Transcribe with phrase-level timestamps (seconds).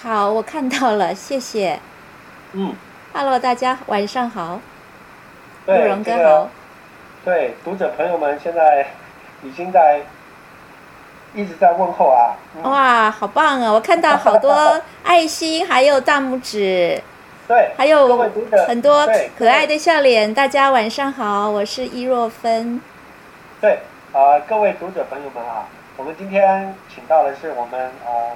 [0.00, 1.76] 好，我看到了，谢谢。
[2.52, 2.72] 嗯
[3.12, 4.60] ，Hello，大家晚上好，
[5.66, 6.48] 陆对，荣哥这个好。
[7.24, 8.86] 对，读者朋友们现在
[9.42, 10.00] 已经在
[11.34, 12.36] 一直在问候啊。
[12.54, 13.72] 嗯、哇，好棒啊！
[13.72, 17.02] 我看到好多 爱心，还有大拇指，
[17.48, 18.16] 对，还有
[18.68, 19.04] 很多
[19.36, 20.32] 可爱的笑脸。
[20.32, 22.80] 大家晚上好，我是伊若芬。
[23.60, 23.80] 对，
[24.12, 28.30] 呃，各位读者朋友们啊，我们今天请到的是我们呃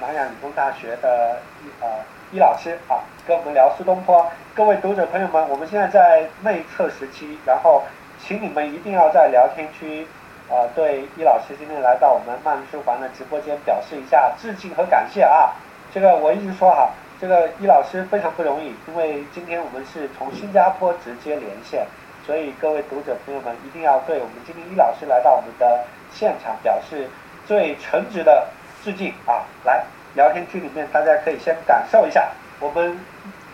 [0.00, 1.88] 南洋理工大学的伊呃
[2.30, 4.24] 伊老师啊，跟我们聊苏东坡。
[4.54, 7.82] 各位读者朋友们，我们现在在内测时期，然后
[8.18, 10.06] 请你们一定要在聊天区。
[10.50, 15.52] 呃，对伊老师今天来到我们慢书房的直播间表示一下致敬和感谢啊！
[15.92, 21.86] 这个我一直说哈，这个伊老师非常不容易，因为今天我们是从新加坡直接连线，
[22.24, 27.10] 所以各位读者朋友们一定要对我们今天伊老师来到我们的现场表示
[27.46, 28.46] 最诚挚的
[28.84, 29.44] 致敬啊！
[29.64, 32.28] 来，聊天区里面大家可以先感受一下
[32.60, 32.98] 我们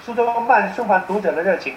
[0.05, 1.75] 苏州慢书房读者的热情。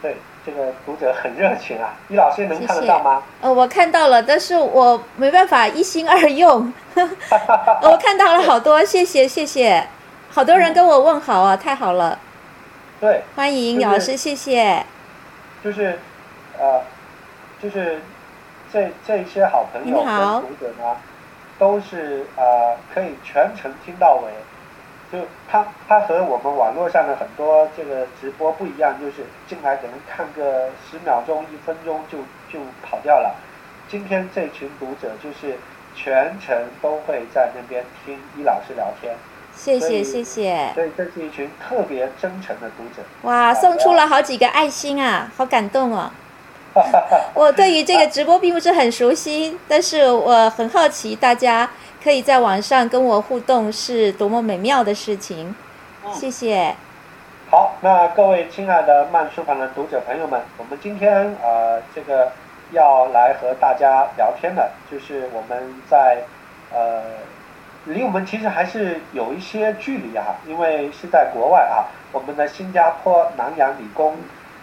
[0.00, 3.22] 对，这个读者很热情啊，易老师能看得到吗？
[3.40, 6.72] 呃，我看到了，但是我没办法一心二用。
[7.82, 9.88] 我看到了好多，谢谢谢谢，
[10.30, 12.16] 好多人跟我问好啊，太好了，
[13.00, 14.84] 对，欢迎就是老师，谢谢。
[15.62, 15.98] 就是，
[16.58, 16.82] 呃，
[17.62, 18.00] 就是
[18.72, 20.96] 这这些好朋友和读者呢，
[21.58, 24.30] 都是呃可以全程听到尾。
[25.10, 32.18] 就他他和我们网络上的很多这个直播不一样，就是进来可能看个十秒钟、一分钟就
[32.52, 33.34] 就跑掉了。
[33.88, 35.56] 今天这群读者就是
[35.94, 39.16] 全程都会在那边听伊老师聊天，
[39.58, 43.02] 谢谢谢谢，所以这是一群特别真诚的读者。
[43.22, 46.08] 哇，送出了好几个爱心啊，好感动哦。
[47.34, 51.68] 我对于这个直播并不是很熟悉，但是我很好奇，大家
[52.02, 55.54] 可以在网上跟我互动是多么美妙的事情。
[56.04, 56.74] 嗯谢谢。
[57.50, 62.30] 好，那各位亲爱的慢书房的读者朋友们，我们今天呃这个
[62.70, 66.18] 要来和大家聊天的，就是我们在
[66.72, 67.02] 呃
[67.92, 74.16] 离我们其实还是有一些距离啊，因为是在国外啊，我们的新加坡南洋理工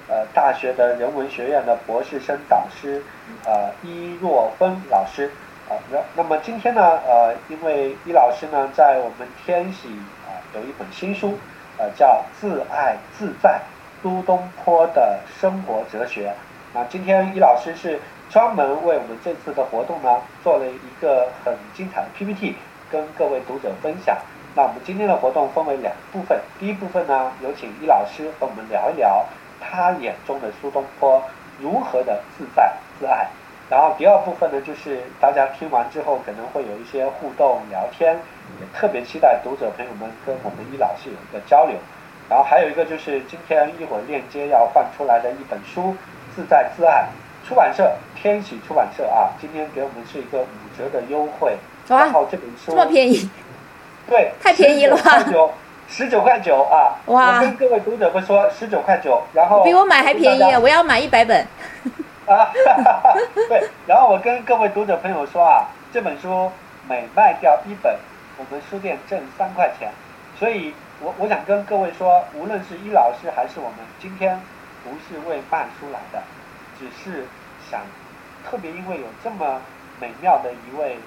[0.08, 3.04] 呃大学的人文学院的博士生导师
[3.46, 5.32] 呃伊若芬老师。
[5.68, 9.88] 啊，那那么今天呢，呃，因为伊老师呢，在我们天喜
[10.28, 11.40] 啊、有一本新书，
[11.80, 12.06] 呃，叫
[12.40, 13.60] 《自爱自在：
[14.04, 16.30] 苏东坡的生活哲学》。
[16.72, 18.00] 那今天伊老师是
[18.30, 22.56] 专门为我们这次的活动呢，做了一个很精彩的 PPT，
[22.92, 24.18] 跟各位读者分享。
[24.56, 29.26] 那我们今天的活动分为两部分，第一部分呢，有请伊老师和我们聊一聊
[29.60, 31.22] 他眼中的苏东坡
[31.60, 33.28] 如何的自在自爱。
[33.70, 38.16] 然后第二部分呢，就是大家听完之后可能会有一些互动聊天，
[38.60, 41.76] 也特别期待读者朋友们跟我们伊老师有一个交流。
[42.30, 45.82] 然后还有一个就是今天一会儿链接要放出来的一本书
[46.36, 47.06] 《自在自爱》，
[47.48, 51.58] 出版社天喜出版社啊，今天给我们是一个五折的优惠。
[51.90, 53.30] 哇然后这本书这么便宜，
[54.08, 55.52] 对，太便宜了吧九
[55.88, 56.98] 十九块九啊！
[57.06, 60.44] 哇我跟各位读者们说十九块九，然后比我买还便宜！
[60.56, 61.46] 我要买一百本。
[62.26, 62.50] 啊，
[63.48, 66.52] 对，然后我跟各位读者朋友说啊，这本书
[66.90, 67.96] 每卖掉一本，
[68.38, 69.92] 我们书店挣三块钱，
[70.40, 74.42] 所以我我想跟各位说，无论是伊老师还是我们，今天
[74.84, 76.24] 不是为卖书来的，
[76.80, 77.28] 只是
[77.70, 77.82] 想
[78.50, 79.62] 特别因为有这么
[80.00, 80.98] 美妙的一位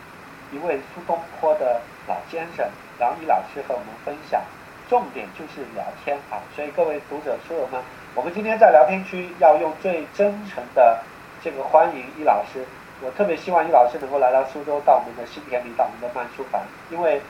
[0.51, 2.67] 一位苏东坡的老先生，
[2.99, 4.41] 然后伊老师和我们分享，
[4.89, 7.81] 重点就是聊天啊，所以各位读者书友们。
[8.15, 10.99] 我们今天在聊天区要用最真诚的
[11.43, 12.65] 这个欢迎易老师，
[13.01, 17.21] 我特别希望易老师能够来到苏州，到我们的新田里，到我们的慢书房，因为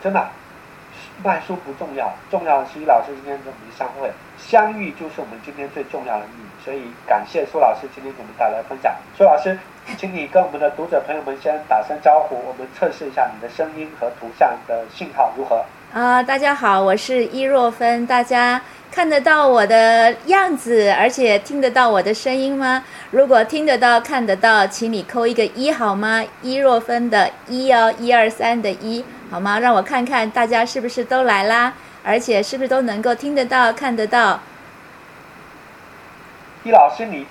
[0.00, 0.26] 真的
[1.22, 4.10] 卖书不重要，重要的是易老师今天跟我们相会，
[4.46, 6.64] 相遇就是我们今天最重要的意义。
[6.64, 8.92] 所以感谢苏老师今天给我们带来分享。
[9.16, 9.58] 苏老师，
[9.98, 15.62] 请你跟我们的读者朋友们先打声招呼，我们测试一下你的声音和图像的信号如何。
[15.92, 18.60] 啊、大家好，我是伊若芬，大家
[18.90, 22.82] 看得到我的样子，而且听得到我的声音吗？
[23.10, 26.24] 如果听得到、看得到，请你扣一个一好吗？
[26.40, 29.60] 伊若芬的一哦，一二三的一好吗？
[29.60, 31.74] 让我看看大家是不是都来啦，
[32.04, 34.40] 而且是不是都能够听得到、看得到？
[36.62, 37.26] 易老师，你你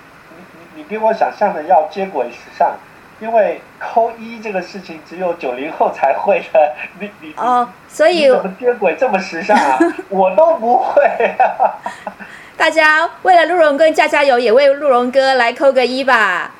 [0.52, 2.74] 你你比我想象的要接轨时尚，
[3.20, 6.74] 因为扣一这个事情只有九零后才会的。
[7.00, 9.78] 你你你哦，所以怎么接轨这么时尚啊？
[10.08, 11.02] 我都不会、
[11.38, 11.78] 啊。
[12.56, 16.52] 大家为了鹿茸哥加加油，也为鹿茸哥来扣个一吧。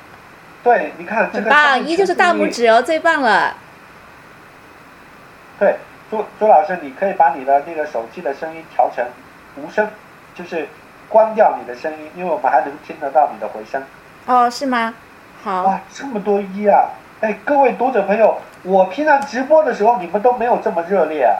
[0.61, 3.55] 对，你看这个很棒，一就是大拇指哦，最棒了。
[5.57, 5.77] 对，
[6.09, 9.03] 朱朱老师，你可以把你的那个手机的声音调成
[9.57, 9.87] 无声，
[10.35, 10.67] 就是
[11.09, 13.81] 关掉你的声音，因为我们还能听得到你的回声。
[14.25, 14.93] 哦，是吗？
[15.43, 15.63] 好。
[15.63, 16.89] 哇，这么多一啊！
[17.21, 21.37] 哎，各位读者朋友，我平常直播的时候，你们都没有这么热烈，啊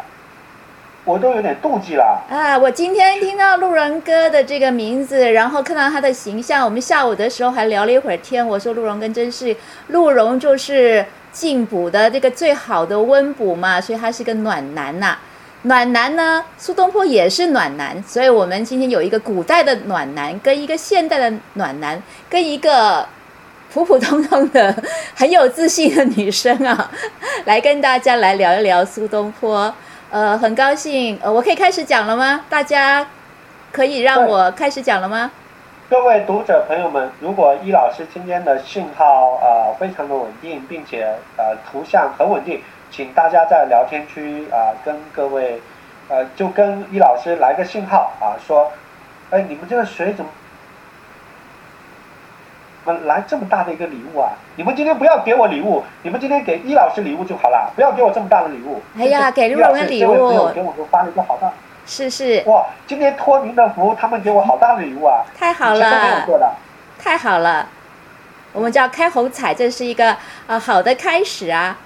[1.04, 2.24] 我都有点妒忌了。
[2.32, 8.48] 啊，我今天听到陆荣哥的这个名字，然后看到他的形象，我们下午的时候还聊了一会儿天。
[8.48, 9.56] 我说陆荣根真是，
[9.90, 15.18] 陆荣就是进补的这个最好的温补嘛，所以他是个暖男呐。
[15.64, 23.06] 暖男呢，苏东坡也是暖男，所以我们今天有一个古代的暖男，跟一个现代的暖男，跟一个。
[23.74, 24.74] 普普通通的
[25.14, 26.90] 很有自信的女生啊，
[27.44, 29.74] 来跟大家来聊一聊苏东坡。
[30.10, 32.40] 呃，很高兴，呃，我可以开始讲了吗？
[32.48, 33.06] 大家
[33.74, 35.30] 可以让我开始讲了吗？
[35.88, 42.60] 各位读者朋友们，如果易老师今天的信号呃非常的稳定，并且呃图像很稳定，
[42.90, 45.62] 请大家在聊天区啊跟各位
[46.10, 48.72] 呃就跟易老师来个信号啊，说，
[49.30, 50.32] 哎，你们这个水怎么？
[52.86, 54.30] 们来这么大的一个礼物啊！
[54.56, 58.82] 你们今天不要给我礼物，你们今天给伊老师礼物就好了，不要给我这么大的礼物。
[58.98, 61.52] 哎呀，给陆荣的礼物，给我发了一个好大。
[61.86, 62.44] 是是。
[62.48, 65.24] 哇，今天托您的福，他们给我好大的礼物啊！
[65.38, 66.56] 太好了，
[67.00, 67.68] 太好了，
[68.54, 70.16] 我们叫开红彩，这是一个
[70.48, 71.78] 啊好的开始啊。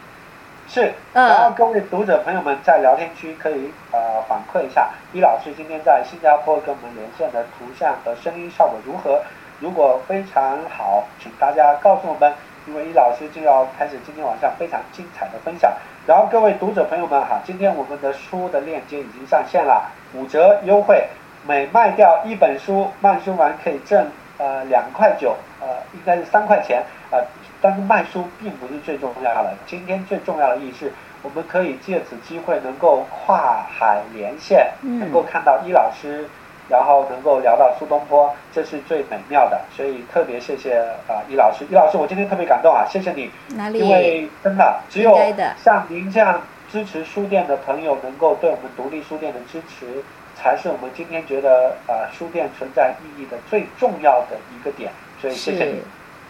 [0.68, 9.22] 是，然后各位读者朋友们在聊天区可以呃反馈一下，李老师今天在新加坡跟我们连线的图像和声音效果如何？
[9.60, 12.34] 如果非常好，请大家告诉我们，
[12.70, 15.74] 因为易老师就要开始今天晚上非常精彩的分享。
[16.06, 21.04] 然后各位读者朋友们哈，今天我们的书的链接已经上线了，五折优惠，
[21.48, 24.08] 每卖掉一本书，慢书完可以挣
[24.38, 27.20] 呃两块九，呃应该是三块钱，呃，
[27.60, 30.94] 但是卖书并不是最重要的，今天最重要的意义是，
[31.24, 36.30] 我们可以借此机会能够跨海连线，能够看到易老师。
[36.70, 43.32] 然后能够聊到苏东坡，这是最美妙的，所以特别谢谢啊，易老师，易老师，我今天特别感动啊，谢谢你，
[43.74, 45.18] 因为真的只有
[45.64, 46.40] 像您这样
[46.72, 50.04] 支持书店的朋友，能够对我们独立书店的支持，
[50.36, 55.82] 才是我们今天觉得啊，书店存在意义的最重要的一个点，所以谢谢你，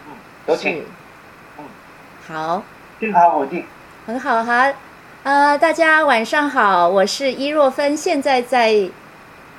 [0.07, 0.13] 嗯，
[0.47, 0.85] 有请，
[1.57, 1.65] 嗯，
[2.25, 2.63] 好，
[2.97, 3.65] 健康稳定，
[4.07, 4.73] 很好哈，
[5.23, 8.89] 呃，大家晚上好，我是伊若芬，现在在。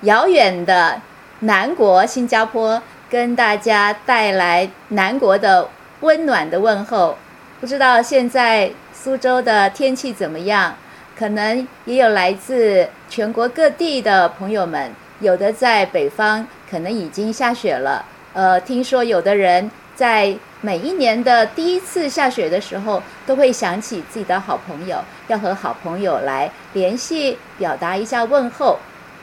[0.03, 1.01] 遥远的
[1.41, 5.69] 南国新加坡，跟大家带来南国的
[6.01, 7.19] 温暖的问候。
[7.61, 10.75] 不知道现在苏州的天气怎么样？
[11.19, 18.03] 可能也有来自全国各地的朋友们，有的在北方，可能已经下雪了。
[18.33, 24.97] 呃，听说有的人在每一年的第一次下雪的时候，都会想起自己的好朋友，
[25.29, 28.79] 要和好朋友来联系，表达一下问候。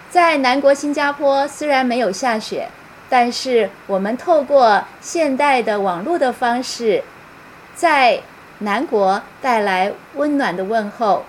[0.09, 2.69] 在南国新加坡，虽然没有下雪，
[3.09, 7.03] 但是我们透过现代的网络的方式，
[7.75, 8.21] 在
[8.59, 11.25] 南国带来温暖的问候，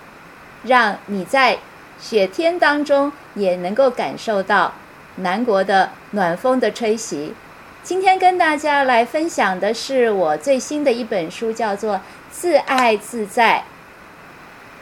[0.63, 1.59] 让你在
[2.01, 4.73] 雪天当中也能够感受到
[5.17, 7.35] 南国的暖风的吹袭。
[7.83, 11.97] 今天跟大家来分享的是我最新的一本书，叫做
[12.31, 13.65] 《自爱自在》，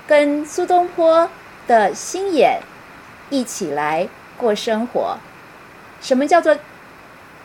[0.09, 1.31] 跟苏东坡
[1.67, 2.61] 的心眼。
[3.31, 5.17] 一起来过生活。
[6.01, 6.57] 什么叫做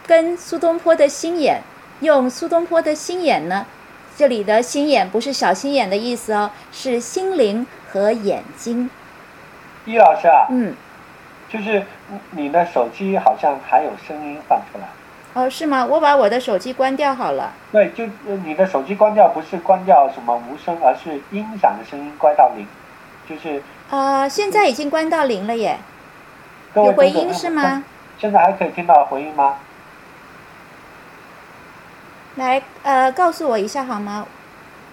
[0.06, 1.62] 跟苏东坡的心眼？
[2.02, 3.66] 用苏东坡的心眼呢？
[4.18, 8.90] 这里的心眼不是小心眼的意思哦，是心灵和眼睛。
[9.86, 10.76] 易老师啊，嗯，
[11.50, 11.84] 就是
[12.32, 14.88] 你的手机好像还有声音放出来。
[15.34, 15.86] 哦，是吗？
[15.86, 17.54] 我把我的手机关掉好了。
[17.72, 18.06] 对，就
[18.44, 22.68] 你的手机关掉，不是关掉什么无声，而是音响的声音关到零，
[23.30, 23.64] 就是。
[23.92, 25.78] 啊，现在已经关到零了耶，
[26.76, 27.84] 有回音是吗？
[28.18, 29.58] 现在还可以听到回音吗？
[32.36, 34.26] 来，呃，告诉我一下好吗？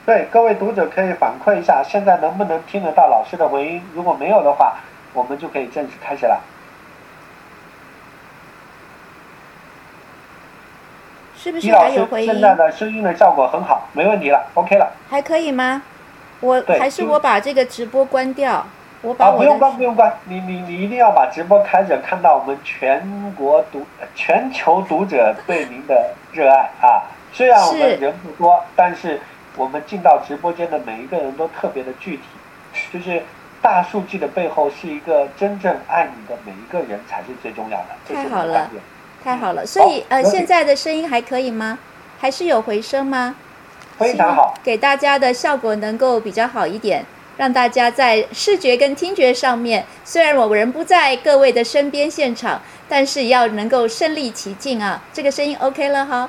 [0.05, 3.83] 对，各位读者可以反馈一下，现在能不能听得到老师的回音？
[3.95, 4.78] 如果没有的话，
[5.12, 6.40] 我们就可以正式开始了。
[11.37, 12.33] 是不是还有回音？
[12.33, 14.90] 现在的声音的效果很好，没问题了，OK 了。
[15.09, 15.83] 还可以吗？
[16.40, 18.67] 我还是我把这个直播关掉。
[19.19, 27.02] 啊，不用关，不用关，你你你一定要把直播开着，看到我们全国读、全球读者对您的热爱啊！
[27.33, 29.21] 虽然我们人不多，但是
[29.57, 32.23] 我们进到直播间的每一个人都特别的具体，
[32.93, 33.23] 就是
[33.62, 38.14] 大数据的背后是一个真正爱你的每一个人才是最重要的。
[38.14, 38.71] 太好了，
[39.23, 39.64] 太好了。
[39.64, 41.78] 所以呃，现在的声音还可以吗？
[42.19, 43.37] 还是有回声吗？
[43.97, 44.55] 非常好。
[44.64, 47.05] 给大家的效果能够比较好一点，
[47.38, 55.00] 让大家在视觉跟听觉上面，虽然我人不在各位的身边现场，但是要能够身临其境啊。
[55.12, 56.28] 这个声音 OK 了哈。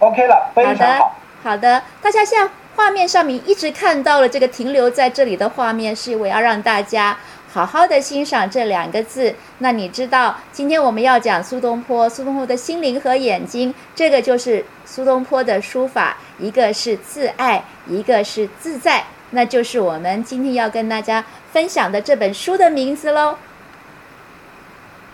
[0.00, 7.16] OK 了，非常好的好。，好的，大家现在画面上面一直看到了这个停留在这里的画面，是我要让大家
[7.52, 9.32] 好好的欣赏这两个字。
[9.58, 23.38] 那你知道，今天我们要讲苏东坡，苏东坡的心灵和眼睛，这个就是苏东坡的书法，一个是自爱，一个是自在，那就是我们今天要跟大家分享的这本书的名字喽。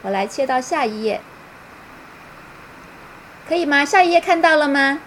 [0.03, 1.21] 我来切到下一页，
[3.49, 3.85] 可以吗？
[3.85, 5.01] 下一页看到了吗？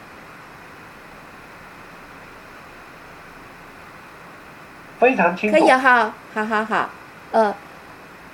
[5.00, 5.58] 非常清楚。
[5.58, 6.90] 可以啊哈，好好好，
[7.32, 7.56] 呃，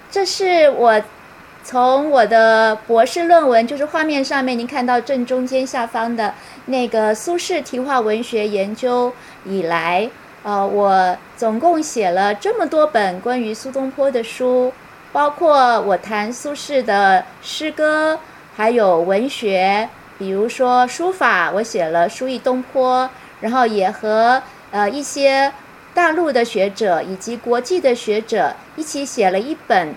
[0.10, 1.00] 这是我
[1.64, 6.34] 从我的博士论文，就是画面上面您看到正中间下方的
[6.66, 9.14] 那个苏轼题画文学研究
[9.44, 10.10] 以来，
[10.46, 14.72] 呃，我总共写了这么多本关于苏东坡的书，
[15.12, 18.20] 包括我谈苏轼的诗歌，
[18.56, 23.06] 还有文学，比如说书法，我写了《书忆东坡》，
[23.42, 25.52] 然后也和呃一些
[25.96, 29.96] 大陆的学者以及国际的学者一起写了一本，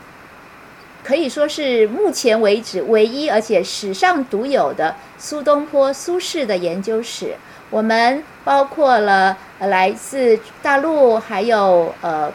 [1.04, 7.36] 可以说是目前为止唯一而且史上独有的苏东坡苏轼的研究史。
[7.70, 12.32] 我们包括了来自大陆，还有呃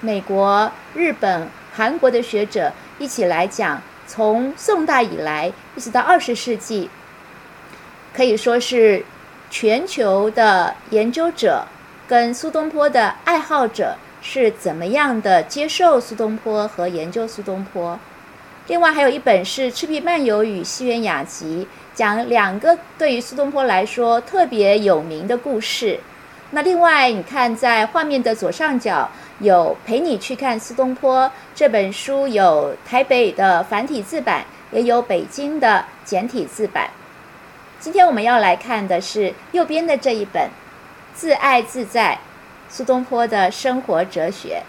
[0.00, 6.90] 美国、日本、韩国的学者一起来讲，从宋代以来一直到二十世纪，
[8.14, 9.04] 可以说是
[9.48, 11.66] 全球的研究者
[12.06, 17.98] 跟苏东坡的爱好者是怎么样的接受苏东坡和研究苏东坡。
[18.68, 26.00] 另外还有一本是《赤壁漫游与西园雅集》，讲两个对于苏东坡来说特别有名的故事。
[26.52, 29.08] 那另外，你看在画面的左上角
[29.40, 36.90] 有《陪你去看苏东坡》这本书，有台北的繁体字版，也有北京的简体字版。
[37.80, 40.44] 今天我们要来看的是右边的这一本
[41.14, 42.18] 《自爱自在：
[42.68, 44.62] 苏东坡的生活哲学》。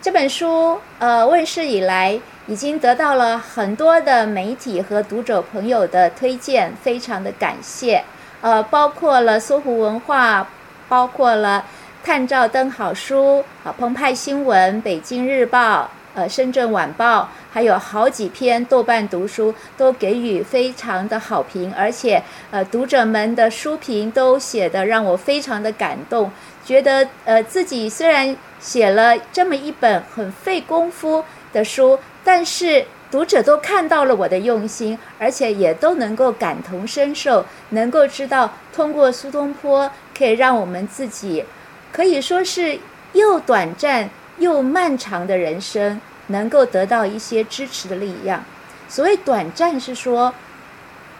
[0.00, 8.02] 这本书呃问世以来，已经得到了很多的媒体和读者朋友的推荐，非常的感谢。
[8.40, 10.46] 呃，包括了搜狐文化，
[10.88, 11.64] 包括了
[12.02, 22.20] 探照灯好书、啊澎湃新闻、北京日报、呃深圳晚报，还有好几篇豆瓣读书都给予非常的好评，而且
[22.50, 26.32] 呃读者们的书评都写的让我非常的感动，
[26.64, 41.44] 觉得呃自己虽然写了这么一本很费功夫的书，但是读者都看到了我的用心，而且也都能够感同身受，能够知道通过苏东坡可以让我们自己
[41.92, 42.78] 可以说是
[43.12, 48.42] 又短暂又漫长的人生，能够得到一些支持的力量。
[48.88, 50.32] 所谓短暂，是说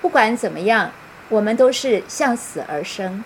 [0.01, 0.91] 不管怎么样，
[1.29, 3.23] 我们都是向死而生。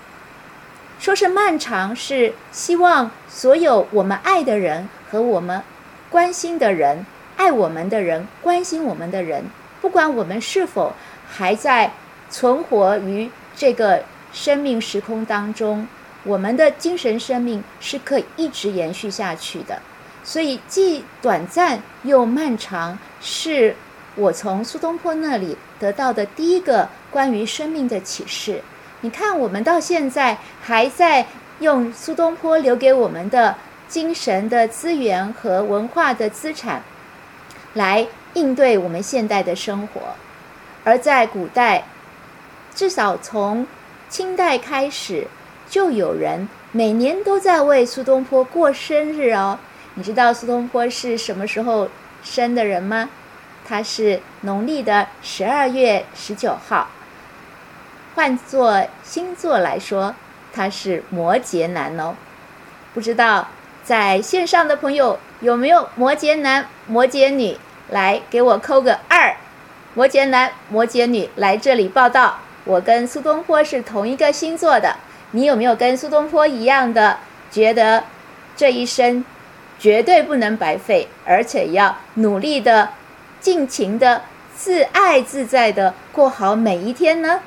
[0.99, 5.63] 说是漫长，是希望所有我们爱的人和我们
[6.09, 7.05] 关心的人、
[7.37, 9.45] 爱我们的人、关心我们的人，
[9.81, 10.93] 不管我们是否
[11.29, 11.93] 还在
[12.31, 14.03] 存活于这个
[14.33, 15.87] 生命时空当中，
[16.25, 19.81] 我们的精神生命是可以一直延续下去的。
[20.25, 23.77] 所以，既短暂又漫长，是
[24.17, 28.61] 我从苏东坡那里得到的第一个关于生命的启示。
[29.03, 31.25] 你看，我们到现在还在
[31.61, 33.55] 用苏东坡留给我们的
[33.87, 36.83] 精神的资源和文化的资产，
[37.77, 40.01] 来应对我们现代的生活。
[40.83, 41.85] 而在古代，
[42.75, 43.67] 至少从
[44.09, 45.27] 清代开始，
[45.69, 49.59] 就有人每年都在为苏东坡过生日哦。
[49.95, 51.89] 你知道苏东坡是什么时候
[52.23, 53.11] 生的人吗？
[53.69, 56.89] 他是农历的十二月十九号。
[58.15, 60.15] 换作星座来说，
[60.53, 62.15] 他是摩羯男哦。
[62.95, 63.49] 不知道
[63.83, 67.59] 在线上的朋友有没有摩羯男、摩羯女？
[67.91, 69.35] 来给我扣个二。
[69.95, 74.97] 摩羯男、摩羯女来这里报道，我跟苏东坡是同一个星座的。
[75.31, 77.19] 你有没有跟苏东坡一样的
[77.51, 78.05] 觉得
[78.57, 79.25] 这一生
[79.79, 82.91] 绝对不能白费，而且要努力的、
[83.41, 84.23] 尽情的、
[84.55, 87.41] 自爱自在的过好每一天呢？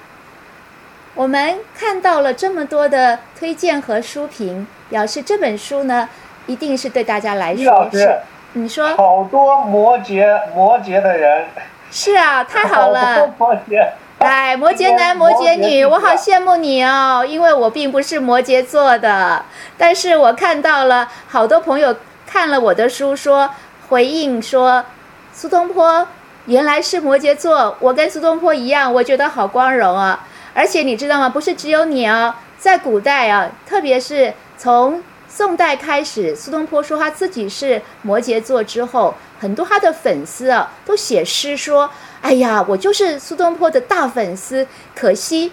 [1.15, 6.07] 我们看到了这么多的推荐和书评，表示这本书呢，
[6.47, 8.19] 一定是对大家来说是
[8.53, 11.45] 你说好多摩羯摩羯的人
[11.91, 13.31] 是啊，太好了。
[13.37, 13.87] 摩羯，
[14.19, 19.43] 哎，摩羯男、摩羯女，我好羡慕你哦，因为我并不是摩羯座的，
[19.77, 21.95] 但是我看到了好多朋友
[22.27, 23.49] 看了我的书，说
[23.87, 24.83] 回应说
[25.31, 26.07] 苏东坡
[26.45, 30.27] 原来是摩羯座，我跟苏东坡一样，我觉得好光荣啊！
[30.53, 31.29] 而且你知道吗？
[31.29, 41.89] 不是只有你哦，在古代啊，特别是从宋代开始，苏东坡说他自己是摩羯座之后，很多他的粉丝啊都写诗说
[42.21, 45.51] ：“哎呀，我就是苏东坡的大粉丝，可惜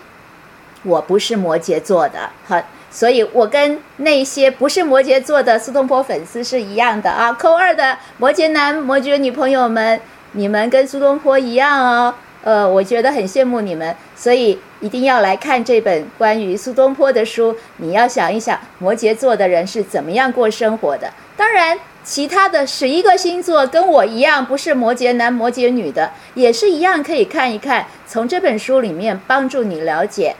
[0.82, 7.32] 我不是摩羯座的。”好，所以我跟那些不是摩羯座的苏东坡粉丝是一样的啊。
[7.34, 10.00] 扣二的摩羯男、摩羯女朋友们，
[10.32, 12.14] 你们跟苏东坡一样哦。
[12.42, 17.56] 呃，我觉得很羡慕你们，所以一定要来看这本关于苏东坡的书。
[17.78, 21.12] 你要想一想，摩羯座的人是怎么样过生活的。
[21.36, 27.86] 当然，其他的十一个星座跟我一样，不是摩羯男、摩羯女的，也是一样可以看一看。
[28.06, 30.36] 从这本书里面帮助你了解，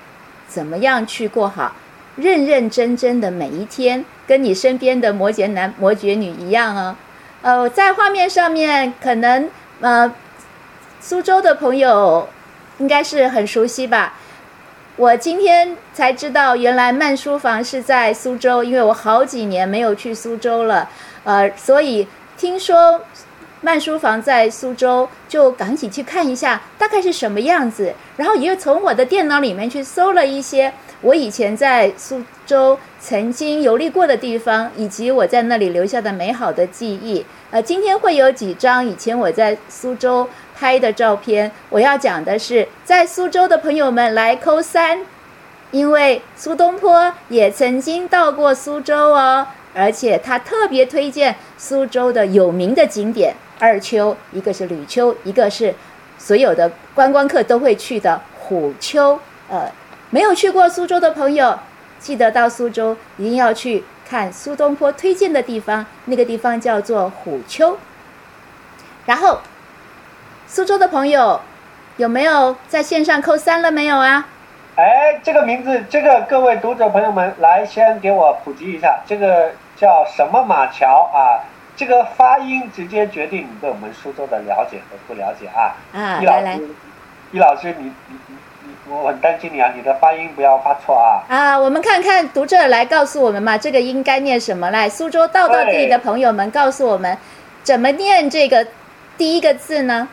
[0.49, 1.75] 怎么样去过好
[2.16, 6.97] 认认真真的每一天，跟你身边的摩羯男、摩羯女一样哦。
[7.43, 9.50] 呃，在画面上面可能
[9.81, 10.12] 呃。
[10.99, 12.28] 苏州的朋友
[12.78, 14.14] 应该是很熟悉吧？
[14.96, 20.88] 我今天才知道，原来慢书房是在苏州，因为我好几年没有去苏州了。
[21.22, 22.98] 呃，所以听说
[23.60, 27.92] 慢书房在苏州，就赶紧去看一下，大概是什么样子。
[28.16, 30.72] 然后也从我的电脑里面去搜了一些
[31.02, 37.22] 我以前在苏州曾经游历过的地方，以及我在那里留下的美好的记忆。
[37.50, 40.26] 呃，今天会有几张以前我在苏州。
[40.58, 45.00] 拍的照片，我要讲的是，在苏州的朋友们来扣三，
[45.70, 55.75] 因为苏东坡也曾经到过苏州哦，而且他特别推荐苏州的有名的景点二丘，一个是吕丘，一个是
[56.16, 59.20] 所有的观光客都会去的虎丘。
[59.50, 59.70] 呃，
[60.08, 61.58] 没有去过苏州的朋友，
[61.98, 67.76] 记得到苏州一定要去看苏东坡推荐的地方，那个地方叫做虎丘，
[69.04, 69.40] 然后。
[70.48, 71.40] 苏州的朋友，
[71.96, 74.26] 有没有在线上扣三了没有啊？
[74.76, 81.42] 哎，这个名字，这个各位读者朋友们，来先给我普及一下，这个叫什么马桥啊？
[81.76, 85.74] 这个发音直接决定你对我们苏州的了解和不了解啊。
[85.92, 86.61] 啊，来来，
[87.32, 91.26] 易老师，你你你你，我很担心你啊，你的发音不要发错啊。
[91.28, 94.70] 啊，我们看看读者来告诉我们嘛，这个应该念什么？
[94.70, 97.18] 来，苏州道道地的朋友们告诉我们，
[97.62, 98.66] 怎么念这个
[99.18, 100.09] 第一个字呢？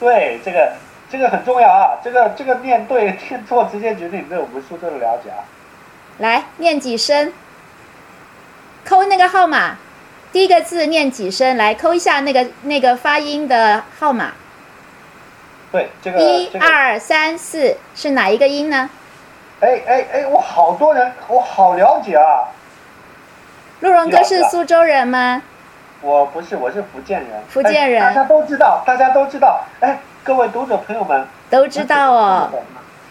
[0.00, 0.72] 对，这个
[1.10, 1.98] 这个很重要啊！
[2.02, 5.42] 这个这个念对念错， 直接决定对我们苏州的了解啊。
[6.18, 7.32] 来，念几声，
[8.84, 9.76] 扣那个号码，
[10.32, 14.32] 第一个字念几声，来扣一下那个那个发音的号码。
[15.70, 18.88] 对，这个一二三四是哪一个音呢？
[19.60, 22.48] 哎哎哎，我好多人，我好了解啊。
[23.80, 25.42] 陆荣哥是苏州人吗？
[26.00, 27.30] 我不是，我是福建人。
[27.48, 29.64] 福建人，大家都知道，大家都知道。
[29.80, 32.50] 哎，各位读者朋友们，都知道哦。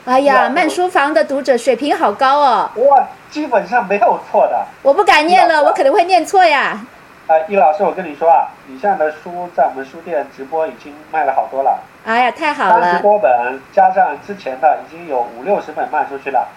[0.05, 2.71] 哎呀，慢书房的读者水平好高哦。
[2.75, 4.65] 哇，基本上没有错的。
[4.81, 6.79] 我不敢念了，我可能会念错呀。
[7.27, 11.77] 哎，易老师，我跟你说啊，你现在的书在我们书店直播已经卖了好多了。
[12.05, 12.81] 哎呀，太好了。
[12.81, 16.47] 三十多本，加上之前的，已经有五六十本卖出去了。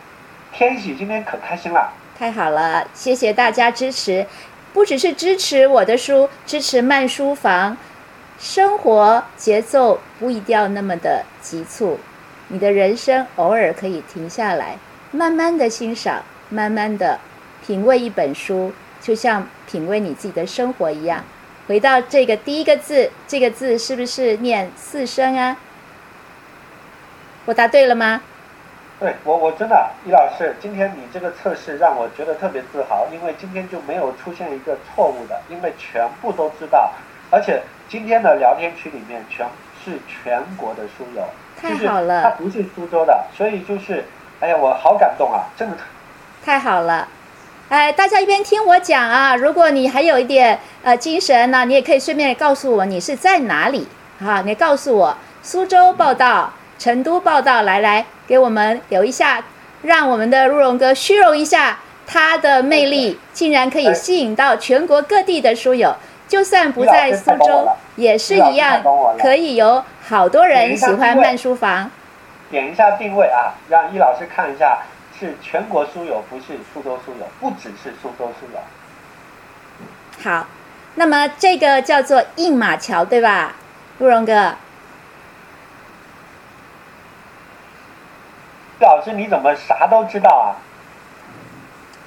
[0.53, 1.91] 天喜今天可开心了。
[2.17, 4.25] 太好了，谢谢大家支持。
[4.73, 7.77] 不只是支持我的书，支持慢书房，
[8.39, 11.99] 生活节奏不一定要那么的急促，
[12.49, 14.79] 你的人生偶尔可以停下来，
[15.11, 17.19] 慢慢的欣赏，慢慢的
[17.67, 21.25] 品味一本书，就像品味你自己的生活一样。
[21.67, 25.57] 回到这个第一个字，这个字是不是念四声啊？
[27.45, 28.23] 我答对了吗？
[29.01, 36.93] 对我，我真的，易老师，今天你这个测试让我觉得特别自豪，因为今天就没有出现一个错误的，因为全部都知道，
[37.31, 39.47] 而且今天的聊天区里面全
[39.83, 41.25] 是全国的书友，
[41.59, 44.05] 太好了，他不是苏州的，所以就是，
[44.41, 45.79] 哎呀，我好感动啊，真的，
[46.45, 47.09] 太好了，
[47.71, 53.89] 哎，大家一边听我讲啊，如果你还有一点呃精神呢，你也可以顺便告诉我你是在哪里
[54.23, 56.53] 啊，你告诉我苏州报道。
[56.81, 59.45] 成都报道，来来，给我们留一下，
[59.83, 65.95] 让我们的陆荣哥虚荣一下，他的魅力竟然可以吸引到全国各地的书友，
[66.27, 68.83] 就算不在苏州，也是一样，
[69.19, 71.91] 可以有好多人喜欢慢书房。
[72.51, 74.79] 点一下定位啊，让易老师看一下，
[75.19, 78.59] 是全国书友，不是苏州书友，不只是苏州书友。
[80.23, 80.47] 好，
[80.95, 83.57] 那么这个叫做硬马桥，对吧，
[83.99, 84.55] 陆荣哥？
[88.81, 90.57] 老师，你怎么啥都知道啊？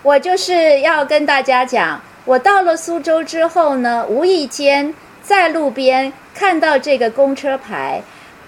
[0.02, 8.02] 我就是要跟大家讲，我到了苏州之后呢，无意间在路边看到这个公车牌，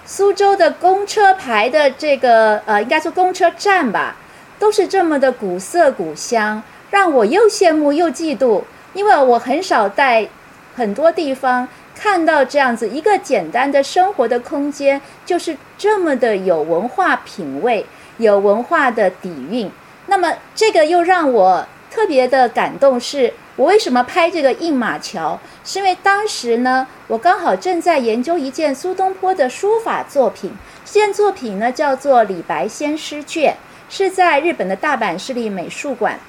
[0.06, 4.16] 苏州的公车牌的这个呃，应该说公车站吧，
[4.58, 10.28] 都是这么的古色古香，让我又羡慕又嫉妒，因为我很少在
[10.76, 17.86] 很多地方看到这样子一个简单的生活的空间，就是这么的有文化品味、
[18.18, 19.72] 有文化的底蕴。
[20.08, 25.40] 那么这个又让我特别的感动，是我为什么拍这个印马桥？
[25.64, 30.52] 是因为当时呢，我刚好正在研究一件苏东坡的书法作品，
[30.86, 33.54] 这件作品呢叫做《李白仙诗卷》，
[33.90, 36.20] 是在日本的大阪市立美术馆。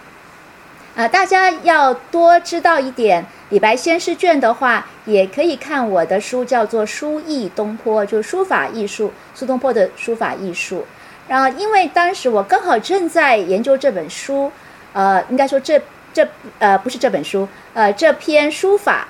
[0.94, 10.86] 啊，大家要多知道一点《李白仙诗卷》的话，也可以看我的书，叫做《书艺东坡》，就书法艺术，苏东坡的书法艺术。
[11.28, 14.52] 然后，因为当时我刚好正在研究这本书，
[14.92, 15.80] 呃，应该说这
[16.14, 16.26] 这
[16.60, 19.08] 呃不是这本书，呃这篇书法，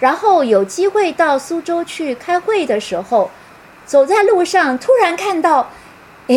[0.00, 3.30] 然后有机会到苏州去开会的时候，
[3.84, 5.70] 走在路上突然看到，
[6.28, 6.36] 哎，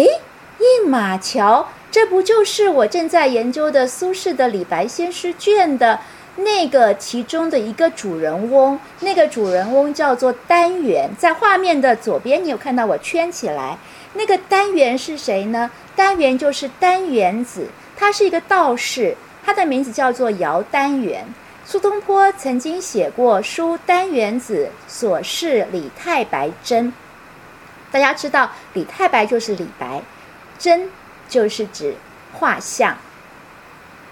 [0.60, 6.00] 印马桥，这不就是我正在研究的苏轼的《李白仙诗卷》的
[6.36, 8.78] 那个其中的一个主人翁？
[9.00, 13.78] 那个主人翁叫做丹元，在画面的左边，你有看到我圈起来。
[14.14, 15.72] 那个单元是谁呢？
[15.96, 21.26] 单元就是单元子，他是一个道士，他的名字叫做姚单元。
[21.66, 26.88] 苏东坡曾经写过《书单元子所示李太白真》，
[27.92, 30.02] 大家知道李太白就是李白，
[30.60, 30.90] 真
[31.30, 31.96] 就是指
[32.34, 32.98] 画像。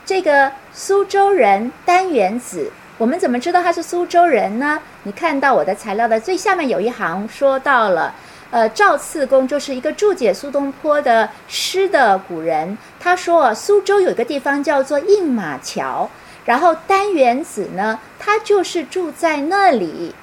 [0.05, 4.79] 这个苏州人单元子，我们怎么知道他是苏州人呢？
[5.03, 8.15] 你看到我的材料的最下面有一行说到了。
[8.51, 12.77] 呃，赵次公就是一个注解苏东坡的诗的古人。
[12.99, 16.09] 他说，苏州有一个地方叫做印马桥，
[16.45, 20.15] 然后丹元子呢，他就是住在那里。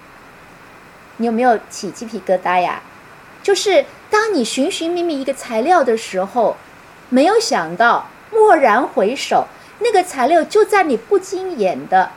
[1.19, 2.83] 你有没有起鸡皮疙瘩呀？
[3.43, 6.57] 就是当你寻寻觅觅一个材料的时候，
[7.09, 9.47] 没有想到，蓦然回首，
[9.79, 12.11] 那个材料就在你不经眼的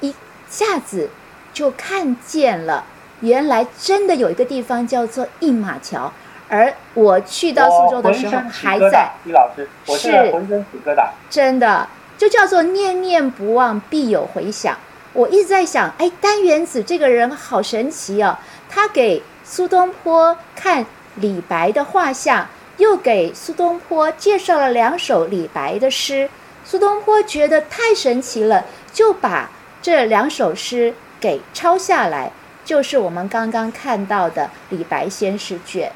[0.00, 0.12] 一
[0.50, 1.10] 下子
[1.54, 2.84] 就看见了。
[3.20, 6.12] 原来真的有一个地方叫做印马桥，
[6.48, 9.10] 而我去到苏州的时候还在。
[9.24, 11.08] 李老师，我是浑身起疙瘩。
[11.30, 14.76] 真的，就叫做念念不忘，必有回响。
[15.12, 18.36] 我一直在想，哎，丹元子这个人好神奇哦，
[18.68, 26.28] 他给苏东坡看李白的画像，又给苏东坡介绍了两首李白的诗。
[26.64, 29.48] 苏东坡觉得太神奇了，就把
[29.80, 32.30] 这两首诗给抄下来。
[32.66, 35.88] 就是我们刚刚看到的《李白仙诗卷》，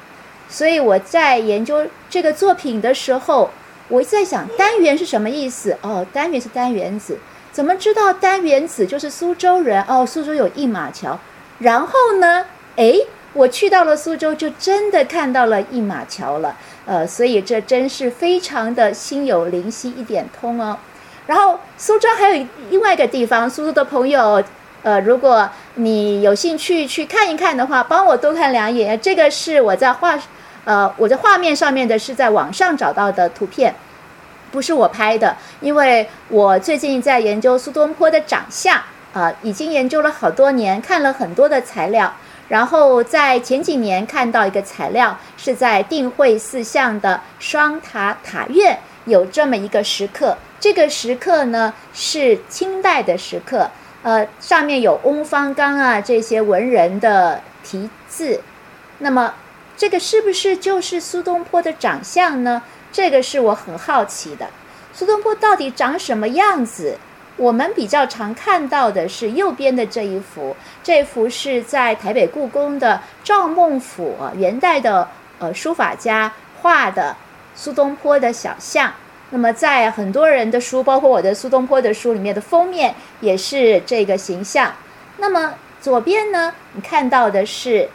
[0.48, 3.50] 所以我在研究这个作品的时候，
[3.88, 5.76] 我在想单元是什么意思？
[5.82, 7.18] 哦，单元是单元子，
[7.50, 9.82] 怎么知道单元子就是苏州人？
[9.88, 11.18] 哦，苏州有印马桥，
[11.58, 12.46] 然后呢？
[12.76, 16.56] 诶，我去到了苏州，就真的看到了印马桥了。
[16.86, 20.78] 呃，所以这真是非常的心有灵犀一点通哦。
[21.26, 24.40] 然后苏州还有另外一个地方，苏州的朋友。
[24.82, 28.98] 呃，如果你有兴趣去看一看的话，帮我多看两眼。
[28.98, 30.18] 这个是我在画，
[30.64, 33.74] 呃，我在画面上面的是在网上找到的图片，
[34.50, 35.36] 不是我拍的。
[35.60, 38.80] 因为我最近在研究苏东坡的长相，
[39.12, 42.14] 啊，已经研究了好多年，看了很多的材料。
[42.48, 50.36] 然后在前几年看到一个材料，是在定慧寺巷的双塔塔院有这么一个石刻。
[50.58, 53.70] 这个石刻呢是清代的石刻。
[54.02, 58.40] 呃，上面有翁方刚啊这些文人的题字，
[58.98, 59.34] 那么
[59.76, 62.62] 这个是不是就是苏东坡的长相呢？
[62.92, 64.48] 这个是我很好奇的。
[64.92, 66.98] 苏东坡到底长什么样子？
[67.36, 75.08] 我们比较常看到的是右边的这一幅，这幅是在台北故宫的赵孟俯元代的
[75.38, 77.16] 呃书法家画的
[77.54, 78.92] 苏东坡的小像。
[79.32, 84.72] 那么，在很多人的书，包括我的苏东坡的书里面的封面也是这个形象。
[85.18, 87.82] 那么左边呢，你看到的是《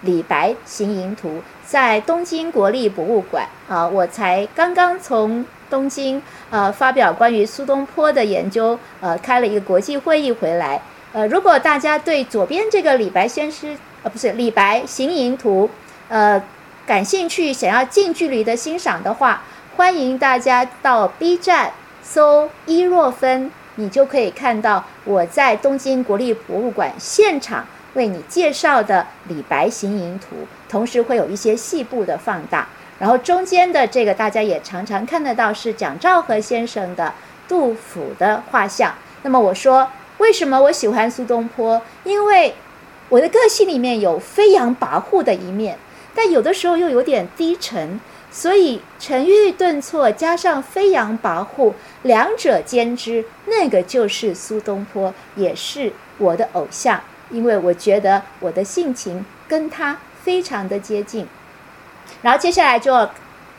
[0.00, 1.28] 李白行吟图》，
[1.64, 10.82] 在东京国立博物馆啊，我才刚刚从东京呃发表关于苏东坡的研究，呃，开了一个国际会议回来。
[11.12, 13.68] 呃，如果大家对左边这个《李白先诗》
[14.02, 15.68] 呃不是《李白行吟图》
[16.08, 16.42] 呃
[16.84, 19.44] 感兴趣，想要近距离的欣赏的话。
[19.74, 30.36] 欢迎大家到 B 站搜伊若芬，你就可以看到我在东京国立博物馆现场为你介绍的《李白行吟图》，
[30.68, 32.68] 同时会有一些细部的放大。
[32.98, 37.14] 然后中间的这个大家也常常看得到是蒋兆和先生的
[37.48, 38.94] 杜甫的画像。
[39.22, 41.80] 那么我说为什么我喜欢苏东坡？
[42.04, 42.54] 因为
[43.08, 45.78] 我的个性里面有飞扬跋扈的一面，
[46.14, 47.98] 但有的时候又有点低沉。
[48.32, 57.00] 所以沉郁顿挫加上飞扬跋扈，两者兼之，那个就是苏东坡，也是我的偶像。
[57.30, 61.26] 因为我觉得我的性情跟他非常的接近。
[62.20, 63.10] 然后接下来就要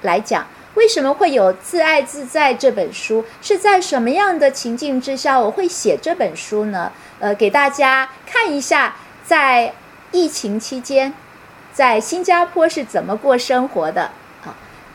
[0.01, 3.25] 来讲，为什么会有《自爱自在》这本书？
[3.41, 6.91] 是在什么样的情境之下我会写这本书呢？
[7.19, 9.73] 呃，给大家看一下，在
[10.11, 11.13] 疫情期间，
[11.71, 14.11] 在新加坡是怎么过生活的。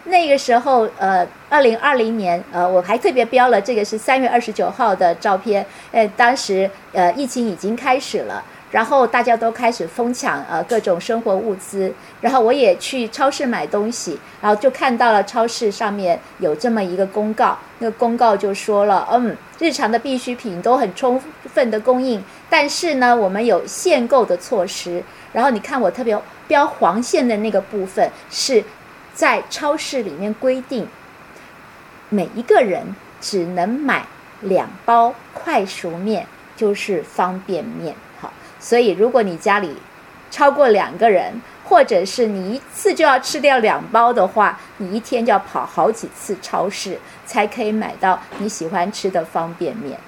[0.09, 5.64] 那个时候，呃，二零二零年，呃，我还特别标了，这个是三月二十九号的照片。
[5.92, 11.92] 呃，当时，呃，疫情已经开始了，然后大家都开始疯抢呃各种生活物资，
[12.23, 25.03] 然后我也去超市买东西，然后就看到了超市上面有这么一个公告，那个公告就说了，嗯，日常的必需品都很充分的供应，但是呢，我们有限购的措施。
[25.35, 28.64] 然后你看我特别标黄线的那个部分是。
[29.18, 30.87] 在超市里面规定，
[32.09, 34.07] 每一个人只能买
[34.42, 37.96] 两包快熟面，就是方便面。
[38.20, 39.76] 好，所以如果你家里
[40.31, 49.98] 超过两个人，或者是你一次就要吃掉两包的话，你一天就要跑好几次超市才可以买到你喜欢吃的方便面。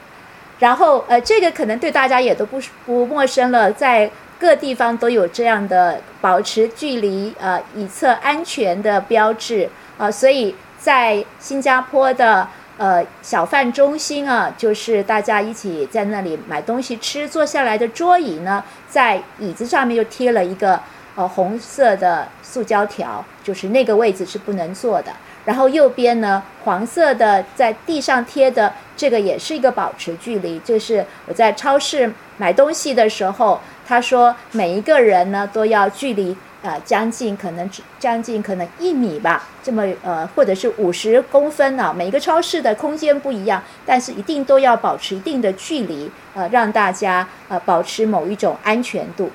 [0.61, 4.09] 然后，呃，这个可能对大家也都不不陌生了，在。
[4.41, 12.49] 各地方都有这样的保持距离，呃，以测安全的标志，啊，所以在新加坡的
[12.79, 20.81] 呃小贩中心啊，就是大家一起在那里买东西吃，坐下来的桌椅呢，在椅子上面就贴了一个
[21.15, 25.13] 呃红色的塑胶条，就是那个位置是不能坐的。
[25.45, 33.61] 然后右边呢，黄色的在地上贴的这个也是一个保持距离，就是我在超市买东西的时候。
[33.91, 41.93] 他说：“每一个人呢，都要距离呃将近可能将近可能一米吧，这么呃或者是五十公分呢。
[41.93, 49.29] 每一个超市的空间不一样，但是一定都要保持一定的距离，呃，让大家呃保持某一种安全度。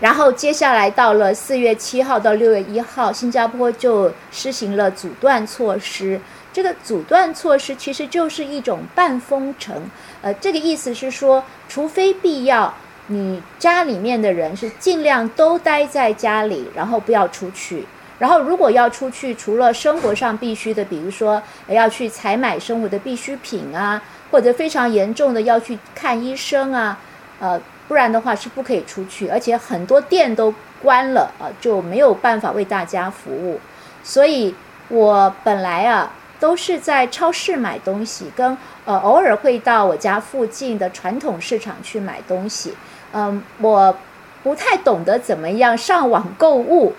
[0.00, 6.20] 然后接下来到了四月七号到六月一号，新加坡就施行了阻断措施。
[6.52, 9.82] 这个阻断措施其实就是一种半封城，
[10.20, 12.72] 呃，这个意思是说，除非必要。”
[13.08, 17.84] 你家里面的人是尽量都待在家里，然后不要出去。
[18.18, 24.00] 然后如果要出去，除了生活上必须的，比如说要去采买生活的必需品啊，
[24.30, 26.96] 或者非常严重的要去看医生啊，
[27.40, 27.60] 呃，
[27.92, 29.28] 不然的话是不可以出去。
[29.28, 33.60] 而且很多店都关了啊，就没有办法为大家服务。
[34.02, 34.54] 所以
[34.88, 42.72] 我本来啊都是在超市买东西，跟呃偶尔会到我家附近的传统市场去买东西。
[43.12, 43.94] 嗯，我
[44.42, 46.94] 不太懂得怎么样上网购物，